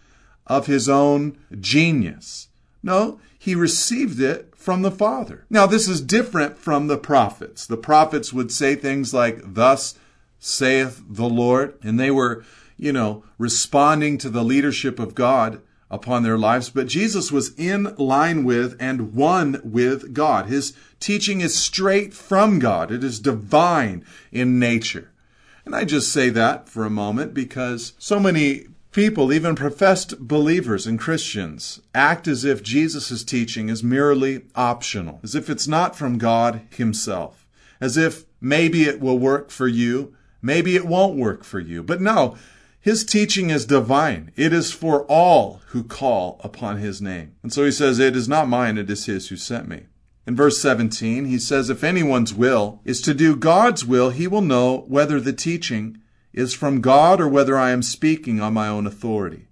of 0.47 0.67
his 0.67 0.89
own 0.89 1.37
genius. 1.61 2.49
No, 2.83 3.21
he 3.39 3.55
received 3.55 4.21
it 4.21 4.55
from 4.57 4.83
the 4.83 4.91
Father. 4.91 5.45
Now, 5.51 5.67
this 5.67 5.89
is 5.89 6.01
different 6.01 6.59
from 6.59 6.87
the 6.87 6.99
prophets. 6.99 7.67
The 7.67 7.77
prophets 7.77 8.33
would 8.33 8.51
say 8.51 8.75
things 8.75 9.13
like, 9.13 9.41
Thus 9.45 9.99
saith 10.39 11.03
the 11.09 11.29
Lord, 11.29 11.75
and 11.83 11.99
they 11.99 12.11
were, 12.11 12.45
you 12.77 12.93
know, 12.93 13.25
responding 13.39 14.19
to 14.19 14.31
the 14.31 14.45
leadership 14.45 14.99
of 14.99 15.15
God 15.15 15.61
upon 15.93 16.23
their 16.23 16.39
lives, 16.39 16.71
but 16.71 16.89
Jesus 16.89 17.31
was 17.31 17.55
in 17.57 17.95
line 17.97 18.43
with 18.45 18.75
and 18.81 19.15
one 19.15 19.61
with 19.63 20.15
God. 20.15 20.47
His 20.47 20.73
teaching 20.99 21.43
is 21.43 21.55
straight 21.55 22.15
from 22.15 22.59
God. 22.59 22.91
It 22.91 23.05
is 23.05 23.21
divine 23.21 24.05
in 24.33 24.59
nature. 24.59 25.13
And 25.67 25.77
I 25.77 25.85
just 25.85 26.11
say 26.11 26.31
that 26.31 26.69
for 26.69 26.85
a 26.85 26.91
moment 26.91 27.35
because 27.35 27.93
so 27.99 28.19
many 28.19 28.69
people, 28.91 29.33
even 29.33 29.55
professed 29.55 30.19
believers 30.27 30.87
and 30.87 30.99
Christians, 30.99 31.81
act 31.95 32.27
as 32.27 32.45
if 32.45 32.63
Jesus' 32.63 33.23
teaching 33.23 33.69
is 33.69 33.85
merely 33.85 34.43
optional, 34.55 35.21
as 35.23 35.35
if 35.35 35.51
it's 35.51 35.69
not 35.69 35.95
from 35.95 36.19
God 36.19 36.63
Himself, 36.71 37.47
as 37.81 37.99
if 37.99 38.25
maybe 38.41 38.85
it 38.85 38.99
will 38.99 39.19
work 39.19 39.51
for 39.51 39.69
you, 39.69 40.15
maybe 40.41 40.75
it 40.75 40.87
won't 40.87 41.17
work 41.17 41.45
for 41.45 41.61
you. 41.61 41.83
But 41.83 42.01
no, 42.01 42.37
his 42.83 43.05
teaching 43.05 43.51
is 43.51 43.65
divine. 43.65 44.33
It 44.35 44.53
is 44.53 44.73
for 44.73 45.05
all 45.05 45.61
who 45.69 45.85
call 45.85 46.41
upon 46.43 46.79
his 46.79 47.01
name. 47.01 47.37
And 47.41 47.53
so 47.53 47.65
he 47.65 47.71
says, 47.71 48.01
It 48.01 48.17
is 48.17 48.29
not 48.29 48.49
mine, 48.49 48.77
it 48.77 48.91
is 48.91 49.07
his 49.07 49.29
who 49.29 49.37
sent 49.37 49.69
me. 49.69 49.85
In 50.27 50.35
verse 50.35 50.61
17, 50.61 51.27
he 51.27 51.39
says, 51.39 51.71
If 51.71 51.85
anyone's 51.85 52.35
will 52.35 52.81
is 52.85 53.01
to 53.03 53.15
do 53.15 53.37
God's 53.37 53.85
will, 53.85 54.11
he 54.11 54.27
will 54.27 54.41
know 54.41 54.85
whether 54.89 55.21
the 55.21 55.33
teaching 55.33 55.99
is 56.33 56.55
from 56.55 56.81
God 56.81 57.21
or 57.21 57.29
whether 57.29 57.57
I 57.57 57.71
am 57.71 57.83
speaking 57.83 58.41
on 58.41 58.55
my 58.55 58.67
own 58.67 58.89
authority. 58.89 59.47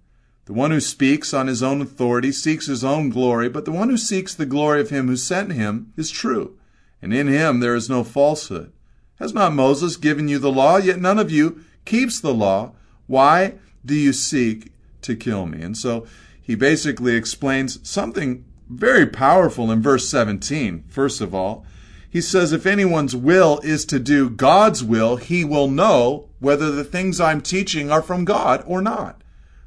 The 0.45 0.53
one 0.53 0.71
who 0.71 0.81
speaks 0.81 1.33
on 1.33 1.47
his 1.47 1.63
own 1.63 1.81
authority 1.81 2.33
seeks 2.33 2.65
his 2.65 2.83
own 2.83 3.11
glory, 3.11 3.47
but 3.47 3.63
the 3.63 3.71
one 3.71 3.89
who 3.89 3.97
seeks 3.97 4.33
the 4.33 4.45
glory 4.45 4.81
of 4.81 4.89
him 4.89 5.07
who 5.07 5.15
sent 5.15 5.53
him 5.53 5.93
is 5.95 6.11
true, 6.11 6.57
and 7.01 7.13
in 7.13 7.27
him 7.27 7.61
there 7.61 7.75
is 7.75 7.89
no 7.89 8.03
falsehood. 8.03 8.73
Has 9.19 9.33
not 9.33 9.53
Moses 9.53 9.95
given 9.95 10.27
you 10.27 10.37
the 10.37 10.51
law? 10.51 10.75
Yet 10.75 10.99
none 10.99 11.17
of 11.19 11.31
you 11.31 11.63
keeps 11.85 12.19
the 12.19 12.33
law. 12.33 12.73
Why 13.11 13.55
do 13.85 13.93
you 13.93 14.13
seek 14.13 14.71
to 15.01 15.17
kill 15.17 15.45
me? 15.45 15.61
And 15.61 15.77
so 15.77 16.07
he 16.41 16.55
basically 16.55 17.13
explains 17.17 17.85
something 17.87 18.45
very 18.69 19.05
powerful 19.05 19.69
in 19.69 19.81
verse 19.81 20.07
17. 20.07 20.85
First 20.87 21.19
of 21.19 21.35
all, 21.35 21.65
he 22.09 22.21
says, 22.21 22.53
if 22.53 22.65
anyone's 22.65 23.13
will 23.13 23.59
is 23.65 23.83
to 23.87 23.99
do 23.99 24.29
God's 24.29 24.81
will, 24.81 25.17
he 25.17 25.43
will 25.43 25.67
know 25.67 26.29
whether 26.39 26.71
the 26.71 26.85
things 26.85 27.19
I'm 27.19 27.41
teaching 27.41 27.91
are 27.91 28.01
from 28.01 28.23
God 28.23 28.63
or 28.65 28.81
not. 28.81 29.21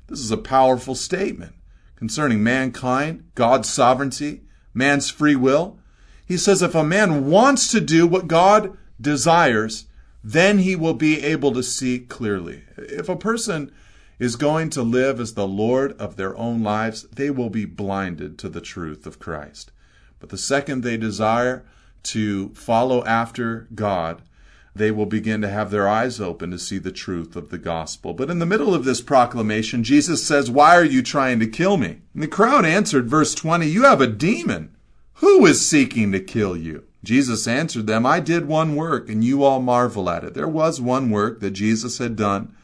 This 0.06 0.20
is 0.20 0.30
a 0.30 0.38
powerful 0.38 0.94
statement 0.94 1.54
concerning 1.96 2.42
mankind, 2.42 3.24
God's 3.34 3.68
sovereignty, 3.68 4.40
man's 4.72 5.10
free 5.10 5.36
will? 5.36 5.78
He 6.24 6.38
says 6.38 6.62
if 6.62 6.74
a 6.74 6.82
man 6.82 7.26
wants 7.26 7.70
to 7.72 7.80
do 7.82 8.06
what 8.06 8.26
God 8.26 8.78
desires, 8.98 9.84
then 10.24 10.58
he 10.58 10.74
will 10.74 10.94
be 10.94 11.22
able 11.22 11.52
to 11.52 11.62
see 11.62 11.98
clearly. 11.98 12.62
If 12.78 13.10
a 13.10 13.16
person 13.16 13.70
is 14.18 14.36
going 14.36 14.70
to 14.70 14.82
live 14.82 15.20
as 15.20 15.34
the 15.34 15.46
Lord 15.46 15.92
of 16.00 16.16
their 16.16 16.34
own 16.38 16.62
lives, 16.62 17.02
they 17.12 17.28
will 17.28 17.50
be 17.50 17.66
blinded 17.66 18.38
to 18.38 18.48
the 18.48 18.62
truth 18.62 19.06
of 19.06 19.18
Christ. 19.18 19.70
But 20.18 20.30
the 20.30 20.38
second 20.38 20.82
they 20.82 20.96
desire 20.96 21.66
to 22.04 22.48
follow 22.54 23.04
after 23.04 23.68
God, 23.74 24.22
they 24.74 24.90
will 24.90 25.06
begin 25.06 25.42
to 25.42 25.48
have 25.48 25.70
their 25.70 25.86
eyes 25.86 26.20
open 26.20 26.50
to 26.52 26.58
see 26.58 26.78
the 26.78 26.90
truth 26.90 27.36
of 27.36 27.50
the 27.50 27.58
gospel. 27.58 28.14
But 28.14 28.30
in 28.30 28.38
the 28.38 28.46
middle 28.46 28.74
of 28.74 28.84
this 28.84 29.02
proclamation, 29.02 29.84
Jesus 29.84 30.26
says, 30.26 30.50
Why 30.50 30.74
are 30.74 30.84
you 30.84 31.02
trying 31.02 31.38
to 31.40 31.46
kill 31.46 31.76
me? 31.76 31.98
And 32.14 32.22
the 32.22 32.28
crowd 32.28 32.64
answered, 32.64 33.10
verse 33.10 33.34
20, 33.34 33.66
You 33.66 33.82
have 33.82 34.00
a 34.00 34.06
demon. 34.06 34.74
Who 35.18 35.44
is 35.46 35.68
seeking 35.68 36.12
to 36.12 36.20
kill 36.20 36.56
you? 36.56 36.84
Jesus 37.04 37.46
answered 37.46 37.86
them, 37.86 38.06
I 38.06 38.18
did 38.20 38.46
one 38.46 38.74
work, 38.74 39.08
and 39.08 39.22
you 39.22 39.44
all 39.44 39.60
marvel 39.60 40.08
at 40.08 40.24
it. 40.24 40.34
There 40.34 40.48
was 40.48 40.80
one 40.80 41.10
work 41.10 41.40
that 41.40 41.50
Jesus 41.50 41.98
had 41.98 42.16
done, 42.16 42.54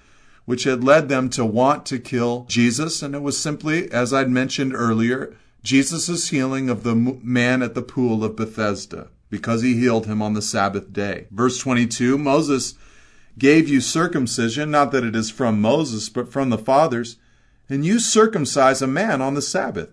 which 0.47 0.64
had 0.64 0.82
led 0.82 1.09
them 1.09 1.28
to 1.30 1.44
want 1.44 1.85
to 1.87 1.99
kill 1.99 2.47
Jesus, 2.49 3.02
and 3.02 3.14
it 3.14 3.23
was 3.23 3.38
simply, 3.38 3.90
as 3.92 4.12
I'd 4.12 4.30
mentioned 4.30 4.75
earlier, 4.75 5.37
Jesus' 5.62 6.30
healing 6.30 6.70
of 6.70 6.82
the 6.82 6.94
man 6.94 7.62
at 7.62 7.75
the 7.75 7.82
pool 7.82 8.25
of 8.25 8.37
Bethesda, 8.37 9.09
because 9.28 9.62
he 9.62 9.75
healed 9.75 10.06
him 10.06 10.23
on 10.23 10.32
the 10.32 10.42
Sabbath 10.42 10.92
day. 10.92 11.26
Verse 11.30 11.59
22 11.59 12.16
Moses 12.16 12.75
gave 13.38 13.68
you 13.68 13.80
circumcision, 13.80 14.70
not 14.70 14.90
that 14.92 15.04
it 15.04 15.14
is 15.14 15.30
from 15.30 15.61
Moses, 15.61 16.09
but 16.09 16.32
from 16.32 16.50
the 16.50 16.59
fathers, 16.59 17.16
and 17.68 17.85
you 17.85 17.99
circumcise 17.99 18.82
a 18.82 18.87
man 18.87 19.20
on 19.20 19.35
the 19.35 19.42
Sabbath. 19.42 19.90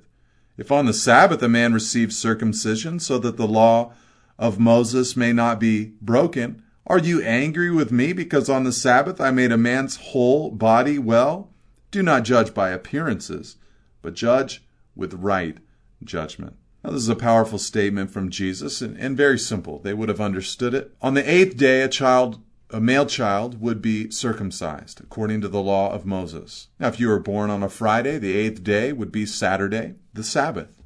If 0.57 0.71
on 0.71 0.85
the 0.85 0.93
Sabbath 0.93 1.43
a 1.43 1.49
man 1.49 1.73
receives 1.73 2.17
circumcision, 2.17 2.99
so 2.99 3.19
that 3.19 3.37
the 3.37 3.47
law 3.47 3.93
of 4.37 4.59
Moses 4.59 5.15
may 5.15 5.33
not 5.33 5.59
be 5.59 5.93
broken. 6.01 6.63
Are 6.85 6.99
you 6.99 7.21
angry 7.21 7.69
with 7.71 7.91
me 7.91 8.13
because 8.13 8.49
on 8.49 8.63
the 8.63 8.71
Sabbath 8.71 9.19
I 9.19 9.31
made 9.31 9.51
a 9.51 9.57
man's 9.57 9.97
whole 9.97 10.51
body 10.51 10.97
well? 10.97 11.51
Do 11.91 12.03
not 12.03 12.23
judge 12.23 12.53
by 12.53 12.69
appearances, 12.69 13.57
but 14.01 14.13
judge 14.13 14.63
with 14.95 15.13
right 15.13 15.57
judgment. 16.03 16.55
Now, 16.83 16.91
this 16.91 17.01
is 17.01 17.09
a 17.09 17.15
powerful 17.15 17.59
statement 17.59 18.11
from 18.11 18.29
Jesus 18.29 18.81
and, 18.81 18.97
and 18.97 19.17
very 19.17 19.39
simple. 19.39 19.79
They 19.79 19.93
would 19.93 20.09
have 20.09 20.21
understood 20.21 20.73
it. 20.73 20.95
On 21.01 21.13
the 21.13 21.29
eighth 21.29 21.57
day, 21.57 21.81
a 21.81 21.89
child 21.89 22.41
a 22.69 22.81
male 22.81 23.05
child 23.05 23.61
would 23.61 23.81
be 23.81 24.11
circumcised 24.11 24.99
according 24.99 25.39
to 25.41 25.47
the 25.47 25.61
law 25.61 25.91
of 25.91 26.05
Moses. 26.05 26.67
Now, 26.79 26.87
if 26.87 26.99
you 26.99 27.07
were 27.07 27.19
born 27.19 27.49
on 27.49 27.63
a 27.63 27.69
Friday, 27.69 28.17
the 28.17 28.35
eighth 28.35 28.63
day 28.63 28.91
would 28.91 29.11
be 29.11 29.25
Saturday, 29.25 29.95
the 30.13 30.23
Sabbath. 30.23 30.83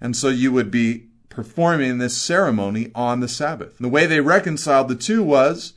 And 0.00 0.14
so 0.14 0.28
you 0.28 0.52
would 0.52 0.70
be 0.70 1.08
performing 1.34 1.98
this 1.98 2.16
ceremony 2.16 2.90
on 2.94 3.20
the 3.20 3.28
Sabbath. 3.28 3.76
The 3.78 3.88
way 3.88 4.06
they 4.06 4.20
reconciled 4.20 4.88
the 4.88 4.94
two 4.94 5.22
was 5.22 5.74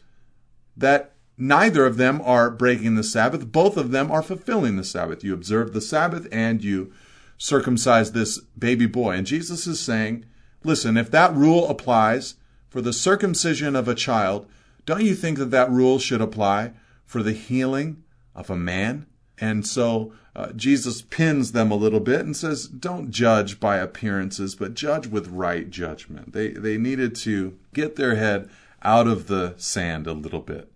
that 0.75 1.13
neither 1.37 1.85
of 1.85 1.97
them 1.97 2.21
are 2.23 2.51
breaking 2.51 2.95
the 2.95 3.03
Sabbath, 3.03 3.51
both 3.51 3.75
of 3.75 3.91
them 3.91 4.11
are 4.11 4.21
fulfilling 4.21 4.77
the 4.77 4.83
Sabbath. 4.83 5.23
You 5.23 5.33
observe 5.33 5.73
the 5.73 5.81
Sabbath 5.81 6.27
and 6.31 6.63
you 6.63 6.93
circumcise 7.37 8.11
this 8.11 8.39
baby 8.57 8.85
boy. 8.85 9.15
And 9.15 9.25
Jesus 9.27 9.67
is 9.67 9.79
saying, 9.79 10.25
listen, 10.63 10.97
if 10.97 11.09
that 11.11 11.33
rule 11.33 11.67
applies 11.67 12.35
for 12.69 12.81
the 12.81 12.93
circumcision 12.93 13.75
of 13.75 13.87
a 13.87 13.95
child, 13.95 14.47
don't 14.85 15.03
you 15.03 15.15
think 15.15 15.37
that 15.37 15.51
that 15.51 15.71
rule 15.71 15.99
should 15.99 16.21
apply 16.21 16.73
for 17.05 17.23
the 17.23 17.33
healing 17.33 18.03
of 18.35 18.49
a 18.49 18.55
man? 18.55 19.07
And 19.39 19.65
so 19.65 20.13
uh, 20.35 20.51
Jesus 20.53 21.01
pins 21.01 21.51
them 21.51 21.71
a 21.71 21.75
little 21.75 21.99
bit 21.99 22.21
and 22.21 22.35
says, 22.35 22.67
don't 22.67 23.11
judge 23.11 23.59
by 23.59 23.77
appearances, 23.77 24.55
but 24.55 24.73
judge 24.73 25.07
with 25.07 25.27
right 25.27 25.69
judgment. 25.69 26.33
They, 26.33 26.49
they 26.49 26.77
needed 26.77 27.15
to 27.17 27.57
get 27.73 27.95
their 27.95 28.15
head 28.15 28.49
out 28.83 29.07
of 29.07 29.27
the 29.27 29.55
sand 29.57 30.07
a 30.07 30.13
little 30.13 30.41
bit. 30.41 30.71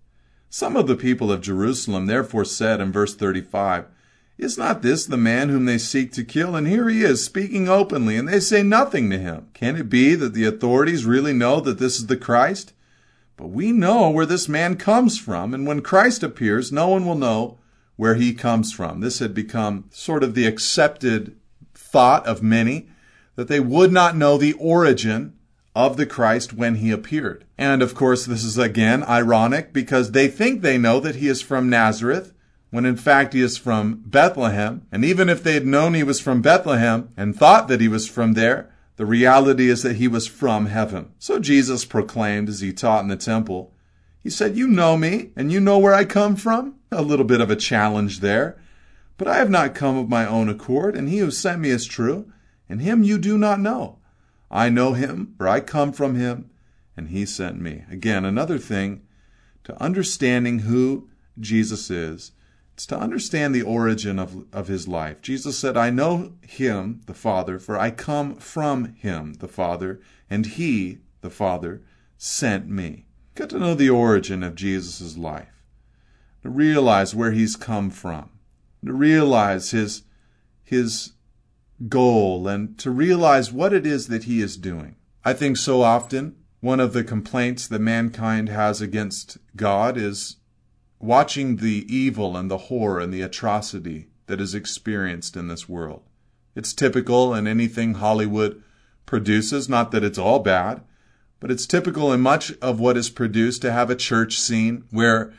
Some 0.50 0.76
of 0.76 0.88
the 0.88 0.96
people 0.96 1.32
of 1.32 1.42
Jerusalem 1.42 2.08
therefore 2.08 2.46
said 2.46 2.82
in 2.82 2.92
verse 2.92 3.16
35, 3.16 3.86
Is 4.38 4.58
not 4.58 4.82
this 4.82 5.06
the 5.06 5.16
man 5.16 5.50
whom 5.50 5.66
they 5.66 5.78
seek 5.78 6.12
to 6.14 6.26
kill? 6.26 6.56
And 6.56 6.68
here 6.68 6.90
he 6.90 7.04
is, 7.04 7.24
speaking 7.24 7.70
openly, 7.70 8.18
and 8.18 8.28
they 8.28 8.40
say 8.40 8.62
nothing 8.62 9.10
to 9.12 9.18
him. 9.18 9.48
Can 9.54 9.78
it 9.78 9.90
be 9.90 10.14
that 10.16 10.34
the 10.34 10.46
authorities 10.46 11.06
really 11.06 11.34
know 11.34 11.62
that 11.62 11.80
this 11.80 11.98
is 11.98 12.08
the 12.08 12.18
Christ? 12.18 12.74
But 13.38 13.48
we 13.48 13.72
know 13.72 14.10
where 14.10 14.26
this 14.26 14.50
man 14.50 14.76
comes 14.76 15.18
from, 15.18 15.54
and 15.54 15.66
when 15.66 15.82
Christ 15.82 16.22
appears, 16.22 16.72
no 16.72 16.90
one 16.90 17.06
will 17.06 17.16
know 17.16 17.60
where 17.96 18.16
he 18.16 18.34
comes 18.34 18.74
from. 18.74 19.00
This 19.00 19.20
had 19.20 19.34
become 19.34 19.86
sort 19.92 20.24
of 20.24 20.34
the 20.34 20.46
accepted 20.48 21.36
thought 21.74 22.26
of 22.26 22.42
many 22.42 22.90
that 23.36 23.48
they 23.48 23.60
would 23.60 23.92
not 23.92 24.16
know 24.16 24.38
the 24.38 24.54
origin 24.54 25.34
of 25.76 25.98
the 25.98 26.06
Christ 26.06 26.54
when 26.54 26.76
he 26.76 26.92
appeared. 26.92 27.46
And 27.58 27.82
of 27.82 27.96
course, 27.96 28.26
this 28.26 28.44
is 28.44 28.58
again 28.58 29.04
ironic 29.04 29.72
because 29.72 30.12
they 30.12 30.28
think 30.28 30.62
they 30.62 30.78
know 30.78 31.00
that 31.00 31.16
he 31.16 31.28
is 31.28 31.42
from 31.42 31.70
Nazareth 31.70 32.34
when 32.72 32.86
in 32.86 32.96
fact 32.96 33.34
he 33.34 33.42
is 33.42 33.58
from 33.58 34.04
Bethlehem. 34.06 34.86
And 34.92 35.06
even 35.06 35.30
if 35.30 35.44
they 35.44 35.54
had 35.54 35.66
known 35.66 35.94
he 35.94 36.04
was 36.04 36.20
from 36.20 36.42
Bethlehem 36.42 37.10
and 37.16 37.36
thought 37.36 37.68
that 37.68 37.82
he 37.82 37.88
was 37.88 38.08
from 38.08 38.34
there, 38.34 38.74
the 38.96 39.06
reality 39.06 39.70
is 39.70 39.84
that 39.84 39.98
he 39.98 40.08
was 40.08 40.28
from 40.28 40.68
heaven. 40.68 41.12
So 41.20 41.40
Jesus 41.40 41.86
proclaimed 41.86 42.50
as 42.50 42.62
he 42.62 42.74
taught 42.74 43.04
in 43.04 43.10
the 43.10 43.16
temple, 43.16 43.74
he 44.24 44.30
said, 44.30 44.56
You 44.56 44.68
know 44.68 44.98
me, 44.98 45.32
and 45.36 45.52
you 45.52 45.60
know 45.60 45.80
where 45.80 45.94
I 45.94 46.06
come 46.06 46.36
from? 46.36 46.76
A 46.92 47.02
little 47.02 47.26
bit 47.26 47.42
of 47.42 47.50
a 47.50 47.56
challenge 47.56 48.20
there. 48.20 48.58
But 49.18 49.28
I 49.28 49.38
have 49.38 49.50
not 49.50 49.76
come 49.76 49.98
of 49.98 50.10
my 50.10 50.26
own 50.26 50.50
accord, 50.50 50.96
and 50.96 51.10
he 51.10 51.20
who 51.20 51.32
sent 51.32 51.60
me 51.60 51.70
is 51.70 51.86
true, 51.86 52.32
and 52.70 52.82
him 52.82 53.04
you 53.04 53.18
do 53.18 53.38
not 53.38 53.60
know. 53.60 54.00
I 54.50 54.70
know 54.70 54.94
him, 54.94 55.34
for 55.38 55.48
I 55.48 55.60
come 55.60 55.92
from 55.92 56.16
him, 56.16 56.50
and 56.98 57.10
he 57.10 57.26
sent 57.26 57.60
me. 57.60 57.84
Again, 57.90 58.26
another 58.26 58.58
thing 58.58 59.02
to 59.64 59.82
understanding 59.82 60.60
who 60.60 61.10
Jesus 61.40 61.90
is, 61.90 62.32
it's 62.74 62.86
to 62.88 62.98
understand 62.98 63.54
the 63.54 63.62
origin 63.62 64.18
of, 64.18 64.46
of 64.52 64.68
his 64.68 64.88
life. 64.88 65.22
Jesus 65.22 65.58
said, 65.58 65.78
I 65.78 65.90
know 65.90 66.34
him, 66.42 67.02
the 67.06 67.14
Father, 67.14 67.60
for 67.60 67.78
I 67.78 67.92
come 67.92 68.36
from 68.36 68.96
him, 68.96 69.36
the 69.36 69.48
Father, 69.48 70.00
and 70.30 70.46
he, 70.46 71.00
the 71.22 71.30
Father, 71.30 71.82
sent 72.18 72.68
me. 72.68 73.06
Get 73.36 73.50
to 73.52 73.60
know 73.60 73.76
the 73.76 73.90
origin 73.90 74.44
of 74.44 74.56
Jesus' 74.56 75.18
life, 75.18 75.64
to 76.44 76.50
realize 76.50 77.16
where 77.16 77.32
he's 77.32 77.56
come 77.56 77.90
from, 77.90 78.30
to 78.86 78.94
realize 78.94 79.72
his, 79.72 80.04
his 80.64 81.14
goal, 81.88 82.48
and 82.48 82.78
to 82.80 82.92
realize 82.92 83.52
what 83.52 83.74
it 83.74 83.86
is 83.86 84.08
that 84.08 84.26
he 84.26 84.42
is 84.42 84.58
doing. 84.58 84.96
I 85.24 85.34
think 85.34 85.58
so 85.58 85.82
often 85.82 86.36
one 86.60 86.80
of 86.80 86.94
the 86.94 87.04
complaints 87.04 87.68
that 87.68 87.80
mankind 87.80 88.50
has 88.50 88.82
against 88.82 89.38
God 89.56 89.98
is 89.98 90.38
watching 91.00 91.58
the 91.58 91.86
evil 91.94 92.38
and 92.38 92.52
the 92.52 92.58
horror 92.58 93.00
and 93.00 93.14
the 93.14 93.22
atrocity 93.22 94.10
that 94.28 94.40
is 94.40 94.54
experienced 94.54 95.36
in 95.36 95.48
this 95.48 95.68
world. 95.68 96.04
It's 96.56 96.74
typical 96.74 97.34
in 97.34 97.48
anything 97.48 97.96
Hollywood 97.96 98.62
produces, 99.06 99.68
not 99.68 99.92
that 99.92 100.04
it's 100.04 100.18
all 100.18 100.40
bad, 100.40 100.82
but 101.42 101.52
it's 101.52 101.66
typical 101.66 102.14
in 102.14 102.22
much 102.22 102.54
of 102.62 102.80
what 102.80 102.96
is 102.96 103.10
produced 103.10 103.62
to 103.64 103.72
have 103.74 103.90
a 103.90 103.96
church 103.96 104.40
scene 104.40 104.86
where 104.92 105.34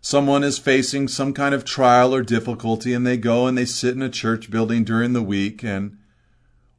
someone 0.00 0.44
is 0.44 0.58
facing 0.58 1.08
some 1.08 1.32
kind 1.32 1.54
of 1.54 1.64
trial 1.64 2.14
or 2.14 2.22
difficulty 2.22 2.92
and 2.92 3.04
they 3.04 3.16
go 3.16 3.46
and 3.46 3.58
they 3.58 3.64
sit 3.64 3.94
in 3.94 4.02
a 4.02 4.10
church 4.10 4.50
building 4.50 4.84
during 4.84 5.14
the 5.14 5.22
week 5.22 5.64
and 5.64 5.96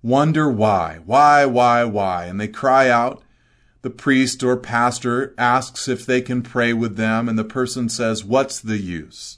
wonder 0.03 0.49
why, 0.49 0.99
why, 1.05 1.45
why, 1.45 1.83
why. 1.83 2.25
And 2.25 2.39
they 2.39 2.47
cry 2.47 2.87
out. 2.89 3.21
The 3.81 3.89
priest 3.89 4.43
or 4.43 4.57
pastor 4.57 5.33
asks 5.37 5.87
if 5.87 6.05
they 6.05 6.21
can 6.21 6.41
pray 6.41 6.73
with 6.73 6.97
them, 6.97 7.29
and 7.29 7.39
the 7.39 7.45
person 7.45 7.87
says, 7.87 8.25
What's 8.25 8.59
the 8.59 8.77
use? 8.77 9.37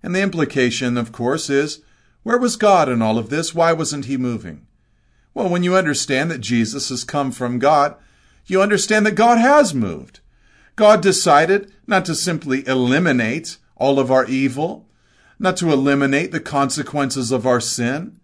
And 0.00 0.14
the 0.14 0.20
implication, 0.22 0.96
of 0.96 1.10
course, 1.10 1.50
is, 1.50 1.82
Where 2.22 2.38
was 2.38 2.54
God 2.54 2.88
in 2.88 3.02
all 3.02 3.18
of 3.18 3.30
this? 3.30 3.52
Why 3.52 3.72
wasn't 3.72 4.04
he 4.04 4.16
moving? 4.16 4.68
Well, 5.34 5.48
when 5.48 5.64
you 5.64 5.74
understand 5.74 6.30
that 6.30 6.40
Jesus 6.40 6.88
has 6.90 7.02
come 7.02 7.32
from 7.32 7.58
God, 7.58 7.96
you 8.50 8.60
understand 8.62 9.06
that 9.06 9.12
God 9.12 9.38
has 9.38 9.74
moved. 9.74 10.20
God 10.76 11.02
decided 11.02 11.72
not 11.86 12.04
to 12.06 12.14
simply 12.14 12.66
eliminate 12.66 13.58
all 13.76 13.98
of 13.98 14.10
our 14.10 14.26
evil, 14.26 14.88
not 15.38 15.56
to 15.58 15.72
eliminate 15.72 16.32
the 16.32 16.40
consequences 16.40 17.32
of 17.32 17.46
our 17.46 17.60
sin. 17.60 18.18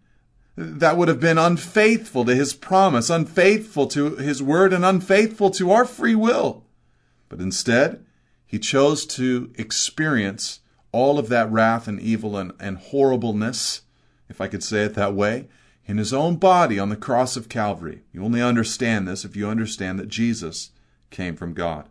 That 0.56 0.96
would 0.96 1.08
have 1.08 1.20
been 1.20 1.38
unfaithful 1.38 2.24
to 2.24 2.34
his 2.34 2.54
promise, 2.54 3.10
unfaithful 3.10 3.86
to 3.88 4.16
his 4.16 4.42
word, 4.42 4.72
and 4.72 4.84
unfaithful 4.84 5.50
to 5.50 5.70
our 5.70 5.84
free 5.84 6.14
will. 6.14 6.64
But 7.28 7.40
instead, 7.40 8.04
he 8.46 8.58
chose 8.58 9.04
to 9.06 9.52
experience 9.56 10.60
all 10.92 11.18
of 11.18 11.28
that 11.28 11.50
wrath 11.50 11.88
and 11.88 12.00
evil 12.00 12.36
and, 12.36 12.52
and 12.58 12.78
horribleness, 12.78 13.82
if 14.30 14.40
I 14.40 14.48
could 14.48 14.62
say 14.62 14.84
it 14.84 14.94
that 14.94 15.14
way, 15.14 15.48
in 15.86 15.98
his 15.98 16.12
own 16.12 16.36
body 16.36 16.78
on 16.78 16.88
the 16.88 16.96
cross 16.96 17.36
of 17.36 17.48
Calvary. 17.48 18.02
You 18.12 18.24
only 18.24 18.42
understand 18.42 19.06
this 19.06 19.24
if 19.24 19.36
you 19.36 19.48
understand 19.48 19.98
that 19.98 20.08
Jesus 20.08 20.70
came 21.10 21.36
from 21.36 21.54
God. 21.54 21.88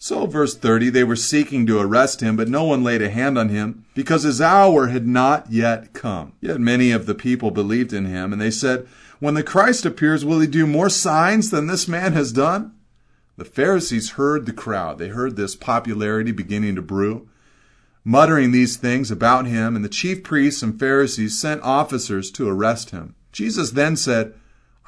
So, 0.00 0.26
verse 0.26 0.56
30, 0.56 0.90
they 0.90 1.02
were 1.02 1.16
seeking 1.16 1.66
to 1.66 1.80
arrest 1.80 2.20
him, 2.20 2.36
but 2.36 2.48
no 2.48 2.62
one 2.62 2.84
laid 2.84 3.02
a 3.02 3.10
hand 3.10 3.36
on 3.36 3.48
him 3.48 3.84
because 3.94 4.22
his 4.22 4.40
hour 4.40 4.86
had 4.86 5.08
not 5.08 5.50
yet 5.50 5.92
come. 5.92 6.34
Yet 6.40 6.60
many 6.60 6.92
of 6.92 7.06
the 7.06 7.16
people 7.16 7.50
believed 7.50 7.92
in 7.92 8.04
him, 8.04 8.32
and 8.32 8.40
they 8.40 8.52
said, 8.52 8.86
When 9.18 9.34
the 9.34 9.42
Christ 9.42 9.84
appears, 9.84 10.24
will 10.24 10.38
he 10.38 10.46
do 10.46 10.68
more 10.68 10.88
signs 10.88 11.50
than 11.50 11.66
this 11.66 11.88
man 11.88 12.12
has 12.12 12.32
done? 12.32 12.74
The 13.36 13.44
Pharisees 13.44 14.10
heard 14.10 14.46
the 14.46 14.52
crowd. 14.52 14.98
They 14.98 15.08
heard 15.08 15.34
this 15.34 15.56
popularity 15.56 16.30
beginning 16.30 16.76
to 16.76 16.82
brew, 16.82 17.28
muttering 18.08 18.52
these 18.52 18.78
things 18.78 19.10
about 19.10 19.46
him, 19.46 19.76
and 19.76 19.84
the 19.84 19.88
chief 19.88 20.24
priests 20.24 20.62
and 20.62 20.80
Pharisees 20.80 21.38
sent 21.38 21.60
officers 21.60 22.30
to 22.30 22.48
arrest 22.48 22.88
him. 22.88 23.14
Jesus 23.32 23.72
then 23.72 23.96
said, 23.96 24.32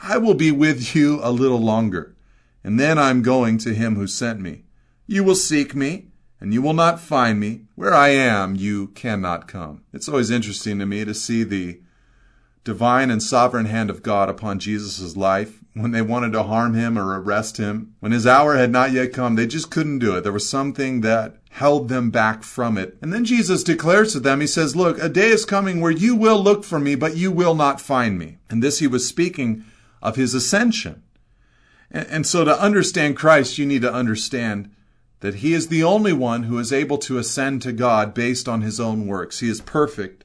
I 0.03 0.17
will 0.17 0.33
be 0.33 0.51
with 0.51 0.97
you 0.97 1.21
a 1.23 1.31
little 1.31 1.61
longer, 1.61 2.17
and 2.65 2.81
then 2.81 2.97
I 2.97 3.11
am 3.11 3.21
going 3.21 3.59
to 3.59 3.75
him 3.75 3.97
who 3.97 4.07
sent 4.07 4.41
me. 4.41 4.65
You 5.07 5.23
will 5.23 5.35
seek 5.35 5.75
me, 5.75 6.07
and 6.41 6.55
you 6.55 6.63
will 6.63 6.73
not 6.73 6.99
find 6.99 7.39
me. 7.39 7.67
Where 7.75 7.93
I 7.93 8.09
am, 8.09 8.55
you 8.55 8.89
cannot 8.89 9.47
come. 9.47 9.83
It's 9.93 10.09
always 10.09 10.31
interesting 10.31 10.79
to 10.79 10.87
me 10.87 11.05
to 11.05 11.13
see 11.13 11.43
the 11.43 11.83
divine 12.65 13.11
and 13.11 13.23
sovereign 13.23 13.67
hand 13.67 13.91
of 13.91 14.03
God 14.03 14.31
upon 14.31 14.61
Jesus' 14.61 15.15
life 15.15 15.61
when 15.75 15.91
they 15.91 16.01
wanted 16.01 16.33
to 16.33 16.45
harm 16.45 16.73
him 16.73 16.99
or 16.99 17.21
arrest 17.21 17.59
him. 17.59 17.97
When 18.01 18.13
his 18.13 18.27
hour 18.27 18.57
had 18.57 18.71
not 18.71 18.93
yet 18.93 19.13
come, 19.13 19.35
they 19.35 19.47
just 19.47 19.71
couldn't 19.71 19.99
do 19.99 20.17
it. 20.17 20.23
There 20.23 20.33
was 20.33 20.49
something 20.49 21.03
that 21.03 21.37
held 21.51 21.89
them 21.89 22.11
back 22.11 22.43
from 22.43 22.79
it. 22.79 22.97
And 23.03 23.13
then 23.13 23.25
Jesus 23.25 23.63
declares 23.63 24.13
to 24.13 24.21
them, 24.21 24.41
He 24.41 24.47
says, 24.47 24.77
Look, 24.77 24.99
a 24.99 25.09
day 25.09 25.29
is 25.29 25.45
coming 25.45 25.81
where 25.81 25.91
you 25.91 26.17
will 26.17 26.43
look 26.43 26.65
for 26.65 26.79
me, 26.79 26.95
but 26.95 27.17
you 27.17 27.31
will 27.31 27.55
not 27.55 27.81
find 27.81 28.19
me. 28.19 28.39
And 28.49 28.63
this 28.63 28.79
he 28.79 28.87
was 28.87 29.07
speaking 29.07 29.65
of 30.01 30.17
his 30.17 30.33
ascension. 30.33 31.03
And, 31.91 32.07
and 32.09 32.27
so 32.27 32.45
to 32.45 32.59
understand 32.59 33.17
Christ, 33.17 33.59
you 33.59 33.67
need 33.67 33.83
to 33.83 33.93
understand 33.93 34.71
that 35.21 35.37
he 35.37 35.53
is 35.53 35.69
the 35.69 35.85
only 35.85 36.13
one 36.13 36.45
who 36.45 36.59
is 36.59 36.73
able 36.73 36.99
to 36.99 37.19
ascend 37.19 37.63
to 37.63 37.73
God 37.73 38.15
based 38.15 38.49
on 38.49 38.63
his 38.63 38.81
own 38.81 39.07
works. 39.07 39.41
He 39.41 39.49
is 39.49 39.61
perfect 39.61 40.25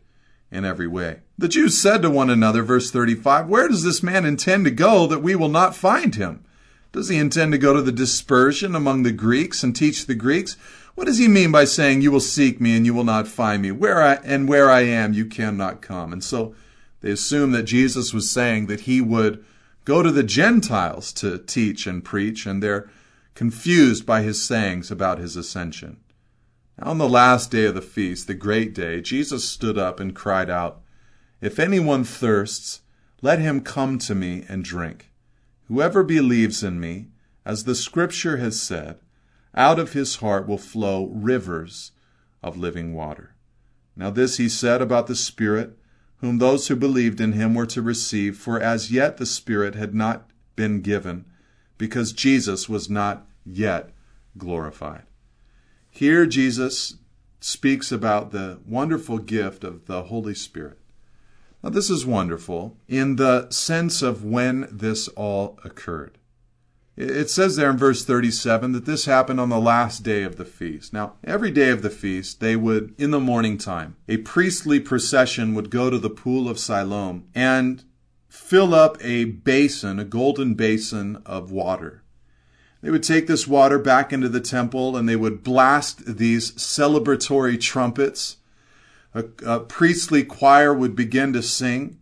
in 0.52 0.64
every 0.64 0.88
way. 0.88 1.20
The 1.38 1.50
Jews 1.50 1.78
said 1.78 2.02
to 2.04 2.10
one 2.10 2.30
another, 2.30 2.64
verse 2.64 2.92
35, 2.92 3.50
Where 3.50 3.68
does 3.68 3.84
this 3.84 4.02
man 4.02 4.26
intend 4.26 4.64
to 4.66 4.72
go 4.72 5.06
that 5.08 5.24
we 5.24 5.36
will 5.36 5.50
not 5.50 5.76
find 5.76 6.16
him? 6.16 6.46
Does 6.94 7.10
he 7.10 7.18
intend 7.18 7.52
to 7.52 7.58
go 7.58 7.74
to 7.74 7.82
the 7.82 7.92
dispersion 7.92 8.74
among 8.74 9.04
the 9.04 9.12
Greeks 9.12 9.64
and 9.64 9.76
teach 9.76 10.06
the 10.06 10.16
Greeks? 10.16 10.56
What 10.96 11.08
does 11.08 11.18
he 11.18 11.28
mean 11.28 11.52
by 11.52 11.66
saying, 11.66 12.02
You 12.02 12.12
will 12.12 12.22
seek 12.22 12.60
me 12.60 12.76
and 12.76 12.86
you 12.86 12.94
will 12.94 13.04
not 13.04 13.28
find 13.28 13.62
me? 13.62 13.72
Where 13.72 14.02
I, 14.02 14.16
and 14.24 14.48
where 14.48 14.72
I 14.72 14.82
am, 14.82 15.14
you 15.14 15.26
cannot 15.26 15.82
come. 15.82 16.14
And 16.14 16.24
so 16.24 16.56
they 17.02 17.12
assume 17.12 17.52
that 17.52 17.64
Jesus 17.64 18.14
was 18.14 18.30
saying 18.30 18.68
that 18.68 18.82
he 18.82 19.02
would 19.02 19.44
go 19.84 20.02
to 20.02 20.12
the 20.12 20.24
Gentiles 20.24 21.14
to 21.14 21.38
teach 21.38 21.86
and 21.86 22.04
preach, 22.04 22.46
and 22.46 22.64
they're 22.64 22.90
confused 23.36 24.06
by 24.06 24.22
his 24.22 24.42
sayings 24.42 24.90
about 24.90 25.20
his 25.20 25.36
ascension. 25.36 25.98
Now, 26.80 26.88
on 26.88 26.98
the 26.98 27.10
last 27.10 27.52
day 27.52 27.66
of 27.66 27.76
the 27.76 27.82
feast, 27.82 28.28
the 28.28 28.34
great 28.34 28.74
day, 28.74 29.02
Jesus 29.02 29.44
stood 29.44 29.78
up 29.78 30.00
and 30.00 30.16
cried 30.16 30.50
out, 30.50 30.82
If 31.42 31.60
anyone 31.60 32.04
thirsts, 32.06 32.82
let 33.22 33.40
him 33.40 33.62
come 33.62 34.00
to 34.00 34.16
me 34.16 34.46
and 34.48 34.64
drink. 34.64 35.12
Whoever 35.68 36.04
believes 36.04 36.64
in 36.64 36.80
me, 36.80 37.08
as 37.46 37.66
the 37.66 37.76
scripture 37.76 38.38
has 38.38 38.62
said, 38.62 38.98
out 39.56 39.80
of 39.80 39.94
his 39.94 40.18
heart 40.18 40.48
will 40.48 40.58
flow 40.58 41.08
rivers 41.08 41.92
of 42.44 42.58
living 42.58 42.94
water. 42.94 43.36
Now, 43.96 44.10
this 44.10 44.38
he 44.38 44.50
said 44.50 44.82
about 44.82 45.08
the 45.08 45.16
Spirit, 45.16 45.78
whom 46.18 46.38
those 46.38 46.68
who 46.68 46.76
believed 46.76 47.22
in 47.22 47.32
him 47.32 47.54
were 47.54 47.66
to 47.68 47.82
receive, 47.82 48.38
for 48.38 48.60
as 48.60 48.92
yet 48.92 49.18
the 49.18 49.26
Spirit 49.26 49.76
had 49.76 49.96
not 49.96 50.30
been 50.56 50.82
given, 50.82 51.26
because 51.78 52.12
Jesus 52.12 52.68
was 52.68 52.90
not 52.90 53.26
yet 53.46 53.92
glorified. 54.38 55.04
Here, 55.90 56.26
Jesus 56.26 56.96
speaks 57.40 57.92
about 57.92 58.32
the 58.32 58.60
wonderful 58.68 59.20
gift 59.20 59.64
of 59.64 59.86
the 59.86 60.04
Holy 60.04 60.36
Spirit. 60.36 60.80
Now, 61.64 61.70
this 61.70 61.90
is 61.90 62.06
wonderful 62.06 62.78
in 62.88 63.16
the 63.16 63.50
sense 63.50 64.02
of 64.02 64.24
when 64.24 64.68
this 64.72 65.08
all 65.10 65.60
occurred. 65.64 66.18
It 66.98 67.30
says 67.30 67.58
there 67.58 67.70
in 67.70 67.78
verse 67.78 68.06
37 68.06 68.72
that 68.72 68.86
this 68.86 69.06
happened 69.06 69.42
on 69.42 69.50
the 69.50 69.60
last 69.60 70.04
day 70.04 70.24
of 70.24 70.38
the 70.38 70.46
feast. 70.46 70.94
Now, 70.94 71.14
every 71.26 71.52
day 71.52 71.70
of 71.70 71.82
the 71.82 71.90
feast, 71.90 72.40
they 72.40 72.56
would, 72.56 72.96
in 72.98 73.12
the 73.12 73.20
morning 73.20 73.58
time, 73.58 73.98
a 74.08 74.18
priestly 74.18 74.80
procession 74.80 75.54
would 75.56 75.70
go 75.70 75.90
to 75.90 76.00
the 76.00 76.10
pool 76.10 76.48
of 76.48 76.58
Siloam 76.58 77.28
and 77.36 77.84
fill 78.30 78.74
up 78.74 78.98
a 79.02 79.26
basin, 79.26 80.00
a 80.00 80.06
golden 80.06 80.54
basin 80.54 81.22
of 81.26 81.52
water. 81.52 82.02
They 82.82 82.92
would 82.92 83.04
take 83.04 83.28
this 83.28 83.48
water 83.48 83.78
back 83.78 84.14
into 84.14 84.30
the 84.30 84.40
temple 84.40 84.96
and 84.96 85.10
they 85.10 85.16
would 85.18 85.44
blast 85.44 86.18
these 86.18 86.52
celebratory 86.52 87.60
trumpets. 87.60 88.38
A, 89.14 89.26
a 89.46 89.60
priestly 89.60 90.24
choir 90.24 90.74
would 90.74 90.96
begin 90.96 91.34
to 91.34 91.42
sing. 91.42 91.98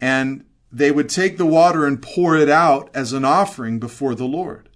And 0.00 0.44
they 0.72 0.90
would 0.90 1.08
take 1.08 1.38
the 1.38 1.46
water 1.46 1.86
and 1.86 2.02
pour 2.02 2.36
it 2.36 2.48
out 2.48 2.90
as 2.94 3.12
an 3.12 3.24
offering 3.24 3.78
before 3.78 4.14
the 4.14 4.24
Lord. 4.24 4.68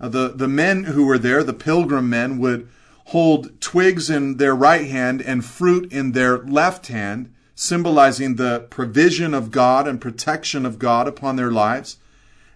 Uh, 0.00 0.08
the, 0.08 0.28
the 0.28 0.48
men 0.48 0.84
who 0.84 1.04
were 1.04 1.18
there, 1.18 1.42
the 1.42 1.52
pilgrim 1.52 2.08
men, 2.08 2.38
would 2.38 2.68
hold 3.06 3.60
twigs 3.60 4.08
in 4.08 4.36
their 4.36 4.54
right 4.54 4.88
hand 4.88 5.20
and 5.20 5.44
fruit 5.44 5.92
in 5.92 6.12
their 6.12 6.38
left 6.38 6.86
hand, 6.86 7.32
symbolizing 7.54 8.36
the 8.36 8.66
provision 8.70 9.34
of 9.34 9.50
God 9.50 9.88
and 9.88 10.00
protection 10.00 10.64
of 10.64 10.78
God 10.78 11.08
upon 11.08 11.36
their 11.36 11.50
lives. 11.50 11.96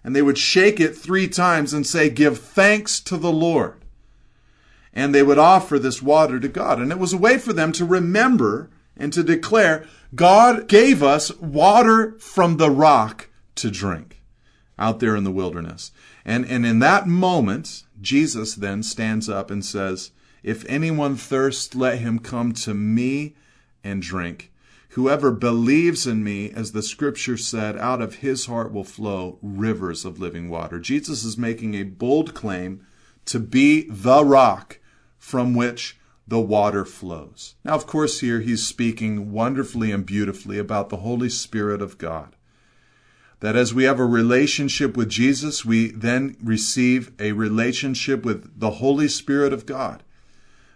And 0.02 0.14
they 0.14 0.22
would 0.22 0.38
shake 0.38 0.78
it 0.80 0.96
three 0.96 1.28
times 1.28 1.72
and 1.72 1.86
say, 1.86 2.08
Give 2.08 2.38
thanks 2.38 3.00
to 3.00 3.16
the 3.16 3.32
Lord. 3.32 3.80
And 4.92 5.14
they 5.14 5.22
would 5.22 5.38
offer 5.38 5.78
this 5.78 6.00
water 6.00 6.38
to 6.38 6.48
God. 6.48 6.78
And 6.78 6.92
it 6.92 6.98
was 6.98 7.12
a 7.12 7.18
way 7.18 7.38
for 7.38 7.52
them 7.52 7.72
to 7.72 7.84
remember 7.84 8.70
and 8.96 9.12
to 9.12 9.22
declare 9.22 9.86
God 10.14 10.68
gave 10.68 11.02
us 11.02 11.36
water 11.38 12.18
from 12.18 12.56
the 12.56 12.70
rock 12.70 13.30
to 13.56 13.70
drink 13.70 14.22
out 14.78 15.00
there 15.00 15.16
in 15.16 15.24
the 15.24 15.30
wilderness. 15.30 15.92
And, 16.24 16.44
and 16.46 16.64
in 16.64 16.78
that 16.80 17.06
moment, 17.06 17.84
Jesus 18.00 18.54
then 18.54 18.82
stands 18.82 19.28
up 19.28 19.50
and 19.50 19.64
says, 19.64 20.10
If 20.42 20.64
anyone 20.68 21.16
thirsts, 21.16 21.74
let 21.74 21.98
him 21.98 22.18
come 22.18 22.52
to 22.52 22.74
me 22.74 23.34
and 23.82 24.02
drink. 24.02 24.52
Whoever 24.90 25.32
believes 25.32 26.06
in 26.06 26.22
me, 26.22 26.50
as 26.52 26.70
the 26.70 26.82
scripture 26.82 27.36
said, 27.36 27.76
out 27.76 28.00
of 28.00 28.16
his 28.16 28.46
heart 28.46 28.72
will 28.72 28.84
flow 28.84 29.38
rivers 29.42 30.04
of 30.04 30.20
living 30.20 30.48
water. 30.48 30.78
Jesus 30.78 31.24
is 31.24 31.36
making 31.36 31.74
a 31.74 31.82
bold 31.82 32.32
claim 32.32 32.86
to 33.24 33.40
be 33.40 33.86
the 33.88 34.24
rock 34.24 34.78
from 35.18 35.54
which 35.54 35.98
the 36.26 36.40
water 36.40 36.84
flows. 36.84 37.54
Now, 37.64 37.74
of 37.74 37.86
course, 37.86 38.20
here 38.20 38.40
he's 38.40 38.66
speaking 38.66 39.32
wonderfully 39.32 39.92
and 39.92 40.06
beautifully 40.06 40.58
about 40.58 40.88
the 40.88 40.98
Holy 40.98 41.28
Spirit 41.28 41.82
of 41.82 41.98
God. 41.98 42.34
That 43.40 43.56
as 43.56 43.74
we 43.74 43.84
have 43.84 44.00
a 44.00 44.06
relationship 44.06 44.96
with 44.96 45.10
Jesus, 45.10 45.64
we 45.64 45.90
then 45.90 46.36
receive 46.42 47.12
a 47.18 47.32
relationship 47.32 48.24
with 48.24 48.58
the 48.58 48.72
Holy 48.72 49.08
Spirit 49.08 49.52
of 49.52 49.66
God. 49.66 50.02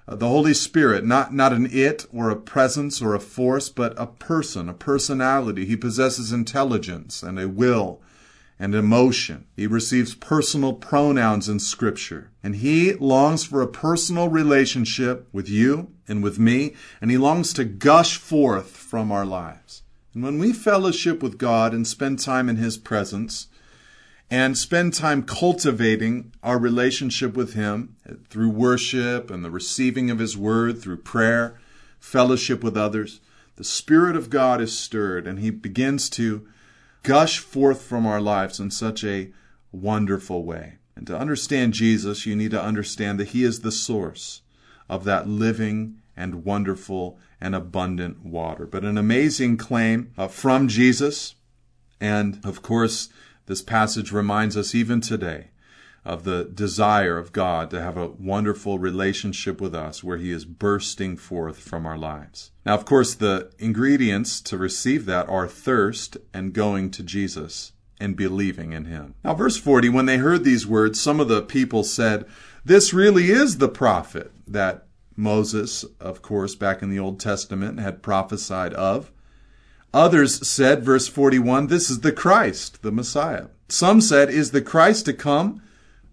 Uh, 0.06 0.16
the 0.16 0.28
Holy 0.28 0.54
Spirit, 0.54 1.04
not, 1.04 1.32
not 1.32 1.52
an 1.52 1.68
it 1.70 2.04
or 2.12 2.28
a 2.28 2.36
presence 2.36 3.00
or 3.00 3.14
a 3.14 3.20
force, 3.20 3.70
but 3.70 3.94
a 3.96 4.06
person, 4.06 4.68
a 4.68 4.74
personality. 4.74 5.64
He 5.64 5.76
possesses 5.76 6.32
intelligence 6.32 7.22
and 7.22 7.38
a 7.38 7.48
will 7.48 8.02
and 8.58 8.74
emotion. 8.74 9.46
He 9.56 9.66
receives 9.66 10.14
personal 10.14 10.72
pronouns 10.72 11.48
in 11.48 11.60
Scripture. 11.60 12.30
And 12.42 12.56
he 12.56 12.94
longs 12.94 13.44
for 13.44 13.62
a 13.62 13.68
personal 13.68 14.28
relationship 14.28 15.28
with 15.32 15.48
you 15.48 15.92
and 16.08 16.22
with 16.22 16.38
me, 16.38 16.74
and 17.00 17.10
he 17.10 17.18
longs 17.18 17.52
to 17.54 17.64
gush 17.64 18.16
forth 18.16 18.70
from 18.70 19.12
our 19.12 19.26
lives. 19.26 19.82
And 20.14 20.22
when 20.22 20.38
we 20.38 20.52
fellowship 20.52 21.22
with 21.22 21.38
God 21.38 21.72
and 21.72 21.86
spend 21.86 22.18
time 22.18 22.48
in 22.48 22.56
his 22.56 22.78
presence, 22.78 23.48
and 24.30 24.58
spend 24.58 24.92
time 24.92 25.22
cultivating 25.22 26.32
our 26.42 26.58
relationship 26.58 27.34
with 27.34 27.54
him 27.54 27.96
through 28.28 28.50
worship 28.50 29.30
and 29.30 29.44
the 29.44 29.50
receiving 29.50 30.10
of 30.10 30.18
his 30.18 30.36
word, 30.36 30.80
through 30.80 30.98
prayer, 30.98 31.58
fellowship 31.98 32.62
with 32.62 32.76
others, 32.76 33.20
the 33.56 33.64
Spirit 33.64 34.16
of 34.16 34.30
God 34.30 34.60
is 34.60 34.76
stirred 34.76 35.26
and 35.26 35.38
he 35.38 35.50
begins 35.50 36.10
to 36.10 36.46
gush 37.02 37.38
forth 37.38 37.82
from 37.82 38.06
our 38.06 38.20
lives 38.20 38.60
in 38.60 38.70
such 38.70 39.04
a 39.04 39.30
wonderful 39.72 40.44
way. 40.44 40.74
And 40.96 41.06
to 41.06 41.16
understand 41.16 41.74
Jesus, 41.74 42.26
you 42.26 42.34
need 42.34 42.50
to 42.50 42.62
understand 42.62 43.20
that 43.20 43.28
He 43.28 43.44
is 43.44 43.60
the 43.60 43.72
source 43.72 44.42
of 44.88 45.04
that 45.04 45.28
living 45.28 46.00
and 46.16 46.44
wonderful 46.44 47.18
and 47.40 47.54
abundant 47.54 48.24
water. 48.24 48.66
But 48.66 48.84
an 48.84 48.98
amazing 48.98 49.56
claim 49.56 50.12
uh, 50.18 50.28
from 50.28 50.66
Jesus. 50.66 51.36
And 52.00 52.40
of 52.44 52.62
course, 52.62 53.08
this 53.46 53.62
passage 53.62 54.12
reminds 54.12 54.56
us 54.56 54.74
even 54.74 55.00
today 55.00 55.48
of 56.04 56.24
the 56.24 56.44
desire 56.44 57.18
of 57.18 57.32
God 57.32 57.70
to 57.70 57.80
have 57.80 57.96
a 57.96 58.08
wonderful 58.08 58.78
relationship 58.78 59.60
with 59.60 59.74
us 59.74 60.02
where 60.02 60.16
He 60.16 60.30
is 60.30 60.44
bursting 60.44 61.16
forth 61.16 61.58
from 61.58 61.86
our 61.86 61.98
lives. 61.98 62.50
Now, 62.64 62.74
of 62.74 62.84
course, 62.84 63.14
the 63.14 63.50
ingredients 63.58 64.40
to 64.42 64.56
receive 64.56 65.06
that 65.06 65.28
are 65.28 65.46
thirst 65.46 66.16
and 66.32 66.52
going 66.52 66.90
to 66.92 67.02
Jesus 67.02 67.72
and 68.00 68.16
believing 68.16 68.72
in 68.72 68.86
Him. 68.86 69.14
Now, 69.24 69.34
verse 69.34 69.56
40, 69.56 69.88
when 69.88 70.06
they 70.06 70.18
heard 70.18 70.44
these 70.44 70.66
words, 70.66 71.00
some 71.00 71.20
of 71.20 71.28
the 71.28 71.42
people 71.42 71.84
said, 71.84 72.24
This 72.64 72.92
really 72.92 73.30
is 73.30 73.58
the 73.58 73.68
prophet 73.68 74.32
that 74.46 74.86
Moses, 75.18 75.84
of 75.98 76.22
course, 76.22 76.54
back 76.54 76.80
in 76.80 76.90
the 76.90 76.98
Old 76.98 77.18
Testament 77.18 77.80
had 77.80 78.02
prophesied 78.02 78.72
of. 78.74 79.10
Others 79.92 80.46
said, 80.46 80.84
verse 80.84 81.08
41, 81.08 81.66
this 81.66 81.90
is 81.90 82.00
the 82.00 82.12
Christ, 82.12 82.82
the 82.82 82.92
Messiah. 82.92 83.46
Some 83.68 84.00
said, 84.00 84.30
is 84.30 84.52
the 84.52 84.62
Christ 84.62 85.06
to 85.06 85.12
come 85.12 85.62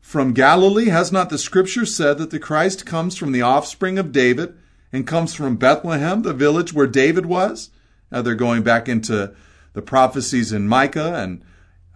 from 0.05 0.33
Galilee? 0.33 0.89
Has 0.89 1.11
not 1.11 1.31
the 1.31 1.37
scripture 1.39 1.83
said 1.83 2.19
that 2.19 2.29
the 2.29 2.37
Christ 2.37 2.85
comes 2.85 3.17
from 3.17 3.31
the 3.31 3.41
offspring 3.41 3.97
of 3.97 4.11
David 4.11 4.55
and 4.93 5.07
comes 5.07 5.33
from 5.33 5.57
Bethlehem, 5.57 6.21
the 6.21 6.31
village 6.31 6.71
where 6.71 6.85
David 6.85 7.25
was? 7.25 7.71
Now 8.11 8.21
they're 8.21 8.35
going 8.35 8.61
back 8.61 8.87
into 8.87 9.33
the 9.73 9.81
prophecies 9.81 10.53
in 10.53 10.67
Micah 10.67 11.15
and 11.15 11.43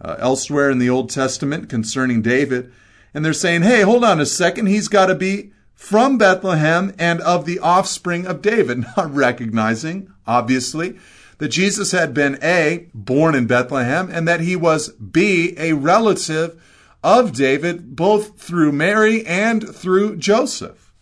uh, 0.00 0.16
elsewhere 0.18 0.70
in 0.70 0.78
the 0.78 0.90
Old 0.90 1.08
Testament 1.08 1.68
concerning 1.68 2.20
David. 2.20 2.72
And 3.14 3.24
they're 3.24 3.32
saying, 3.32 3.62
hey, 3.62 3.82
hold 3.82 4.02
on 4.02 4.18
a 4.18 4.26
second. 4.26 4.66
He's 4.66 4.88
got 4.88 5.06
to 5.06 5.14
be 5.14 5.52
from 5.72 6.18
Bethlehem 6.18 6.92
and 6.98 7.20
of 7.20 7.44
the 7.44 7.60
offspring 7.60 8.26
of 8.26 8.42
David, 8.42 8.84
not 8.96 9.14
recognizing, 9.14 10.12
obviously, 10.26 10.98
that 11.38 11.48
Jesus 11.50 11.92
had 11.92 12.12
been 12.12 12.40
A, 12.42 12.88
born 12.92 13.36
in 13.36 13.46
Bethlehem, 13.46 14.10
and 14.12 14.26
that 14.26 14.40
he 14.40 14.56
was 14.56 14.88
B, 14.94 15.54
a 15.56 15.74
relative 15.74 16.60
of 17.02 17.32
David, 17.32 17.96
both 17.96 18.40
through 18.40 18.72
Mary 18.72 19.24
and 19.26 19.74
through 19.74 20.16
Joseph. 20.16 20.92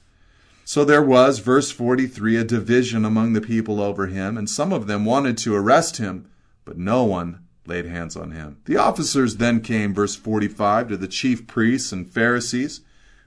So 0.64 0.84
there 0.84 1.02
was, 1.02 1.38
verse 1.38 1.70
43, 1.70 2.36
a 2.36 2.44
division 2.44 3.04
among 3.04 3.32
the 3.32 3.40
people 3.40 3.80
over 3.80 4.06
him, 4.06 4.36
and 4.36 4.50
some 4.50 4.72
of 4.72 4.86
them 4.86 5.04
wanted 5.04 5.38
to 5.38 5.54
arrest 5.54 5.96
him, 5.96 6.30
but 6.64 6.76
no 6.76 7.04
one 7.04 7.40
laid 7.66 7.86
hands 7.86 8.16
on 8.16 8.32
him. 8.32 8.58
The 8.66 8.76
officers 8.76 9.36
then 9.36 9.60
came, 9.60 9.94
verse 9.94 10.14
45, 10.14 10.88
to 10.88 10.96
the 10.96 11.08
chief 11.08 11.46
priests 11.46 11.90
and 11.90 12.08
Pharisees, 12.08 12.82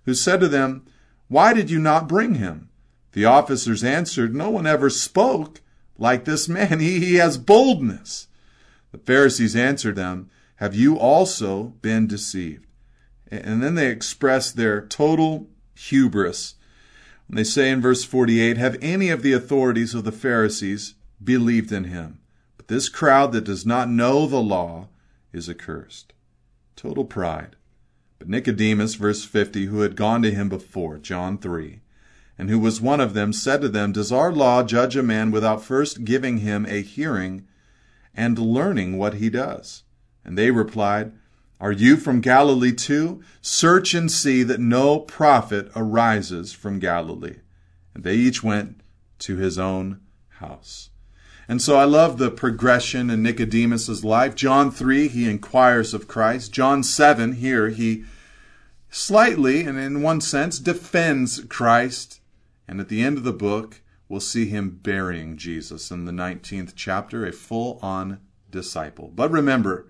who 0.06 0.14
said 0.14 0.40
to 0.42 0.48
them, 0.48 0.86
Why 1.30 1.54
did 1.54 1.70
you 1.70 1.80
not 1.80 2.08
bring 2.08 2.36
him? 2.36 2.70
The 3.14 3.26
officers 3.26 3.84
answered, 3.84 4.36
No 4.36 4.50
one 4.50 4.68
ever 4.68 4.90
spoke 4.90 5.62
like 5.98 6.26
this 6.26 6.48
man. 6.48 6.80
He, 6.80 7.00
he 7.00 7.16
has 7.16 7.38
boldness. 7.38 8.28
The 8.92 8.98
Pharisees 8.98 9.56
answered 9.56 9.96
them, 9.96 10.30
Have 10.62 10.76
you 10.76 10.96
also 10.96 11.74
been 11.82 12.06
deceived? 12.06 12.68
And 13.32 13.64
then 13.64 13.74
they 13.74 13.90
express 13.90 14.52
their 14.52 14.86
total 14.86 15.50
hubris. 15.74 16.54
And 17.28 17.36
they 17.36 17.44
say 17.44 17.72
in 17.72 17.82
verse 17.82 18.04
48, 18.04 18.58
Have 18.58 18.78
any 18.80 19.10
of 19.10 19.24
the 19.24 19.34
authorities 19.34 19.96
of 19.96 20.04
the 20.04 20.12
Pharisees 20.12 20.94
believed 21.24 21.72
in 21.72 21.86
him? 21.86 22.20
But 22.58 22.68
this 22.68 22.90
crowd 22.90 23.32
that 23.32 23.44
does 23.44 23.66
not 23.66 23.90
know 23.90 24.28
the 24.28 24.40
law 24.40 24.90
is 25.34 25.50
accursed. 25.50 26.14
Total 26.76 27.06
pride. 27.06 27.56
But 28.20 28.30
Nicodemus, 28.30 28.94
verse 28.94 29.26
50, 29.26 29.66
who 29.66 29.82
had 29.82 29.96
gone 29.96 30.22
to 30.22 30.32
him 30.32 30.48
before, 30.48 31.00
John 31.00 31.40
3, 31.40 31.82
and 32.38 32.52
who 32.52 32.60
was 32.60 32.80
one 32.80 33.02
of 33.02 33.16
them, 33.16 33.34
said 33.34 33.62
to 33.62 33.70
them, 33.70 33.94
Does 33.94 34.12
our 34.12 34.32
law 34.32 34.62
judge 34.62 34.96
a 34.96 35.02
man 35.02 35.32
without 35.32 35.64
first 35.64 36.04
giving 36.04 36.38
him 36.38 36.68
a 36.70 36.84
hearing 36.84 37.48
and 38.14 38.38
learning 38.38 39.00
what 39.00 39.16
he 39.16 39.32
does? 39.32 39.82
And 40.24 40.38
they 40.38 40.52
replied, 40.52 41.12
Are 41.60 41.72
you 41.72 41.98
from 41.98 42.22
Galilee 42.22 42.74
too? 42.74 43.22
Search 43.42 43.94
and 43.94 44.12
see 44.12 44.44
that 44.44 44.60
no 44.60 45.00
prophet 45.00 45.72
arises 45.76 46.54
from 46.54 46.80
Galilee. 46.80 47.38
And 47.94 48.04
they 48.04 48.16
each 48.16 48.44
went 48.44 48.82
to 49.20 49.38
his 49.38 49.58
own 49.58 50.00
house. 50.40 50.90
And 51.48 51.62
so 51.62 51.76
I 51.76 51.84
love 51.84 52.18
the 52.18 52.32
progression 52.32 53.10
in 53.10 53.24
Nicodemus's 53.24 54.06
life. 54.06 54.36
John 54.36 54.72
3, 54.72 55.08
he 55.08 55.30
inquires 55.30 55.94
of 55.94 56.08
Christ. 56.08 56.54
John 56.54 56.84
7, 56.84 57.34
here, 57.34 57.70
he 57.70 58.06
slightly, 58.90 59.64
and 59.64 59.78
in 59.78 60.02
one 60.02 60.22
sense, 60.22 60.60
defends 60.60 61.44
Christ 61.46 62.22
and 62.72 62.80
at 62.80 62.88
the 62.88 63.04
end 63.04 63.18
of 63.18 63.26
the 63.26 63.34
book, 63.34 63.82
we'll 64.08 64.22
see 64.22 64.46
him 64.46 64.80
burying 64.82 65.36
Jesus 65.36 65.92
in 65.92 66.06
the 66.06 66.14
19th 66.14 66.72
chapter, 66.74 67.26
a 67.26 67.34
full 67.34 67.80
on 67.82 68.22
disciple. 68.50 69.12
But 69.14 69.30
remember, 69.30 69.88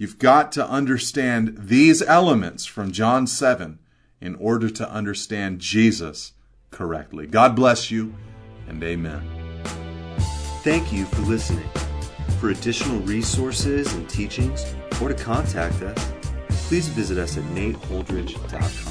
you've 0.00 0.18
got 0.18 0.50
to 0.50 0.66
understand 0.66 1.54
these 1.58 2.00
elements 2.00 2.64
from 2.64 2.90
John 2.90 3.26
7 3.26 3.78
in 4.18 4.34
order 4.36 4.70
to 4.70 4.90
understand 4.90 5.60
Jesus 5.60 6.32
correctly. 6.70 7.26
God 7.26 7.54
bless 7.54 7.90
you, 7.90 8.14
and 8.66 8.82
amen. 8.82 9.22
Thank 10.62 10.90
you 10.90 11.04
for 11.04 11.20
listening. 11.22 11.68
For 12.38 12.48
additional 12.48 12.98
resources 13.00 13.92
and 13.92 14.08
teachings, 14.08 14.64
or 15.02 15.08
to 15.08 15.14
contact 15.14 15.82
us, 15.82 16.12
please 16.66 16.88
visit 16.88 17.18
us 17.18 17.36
at 17.36 17.44
nateholdridge.com. 17.44 18.89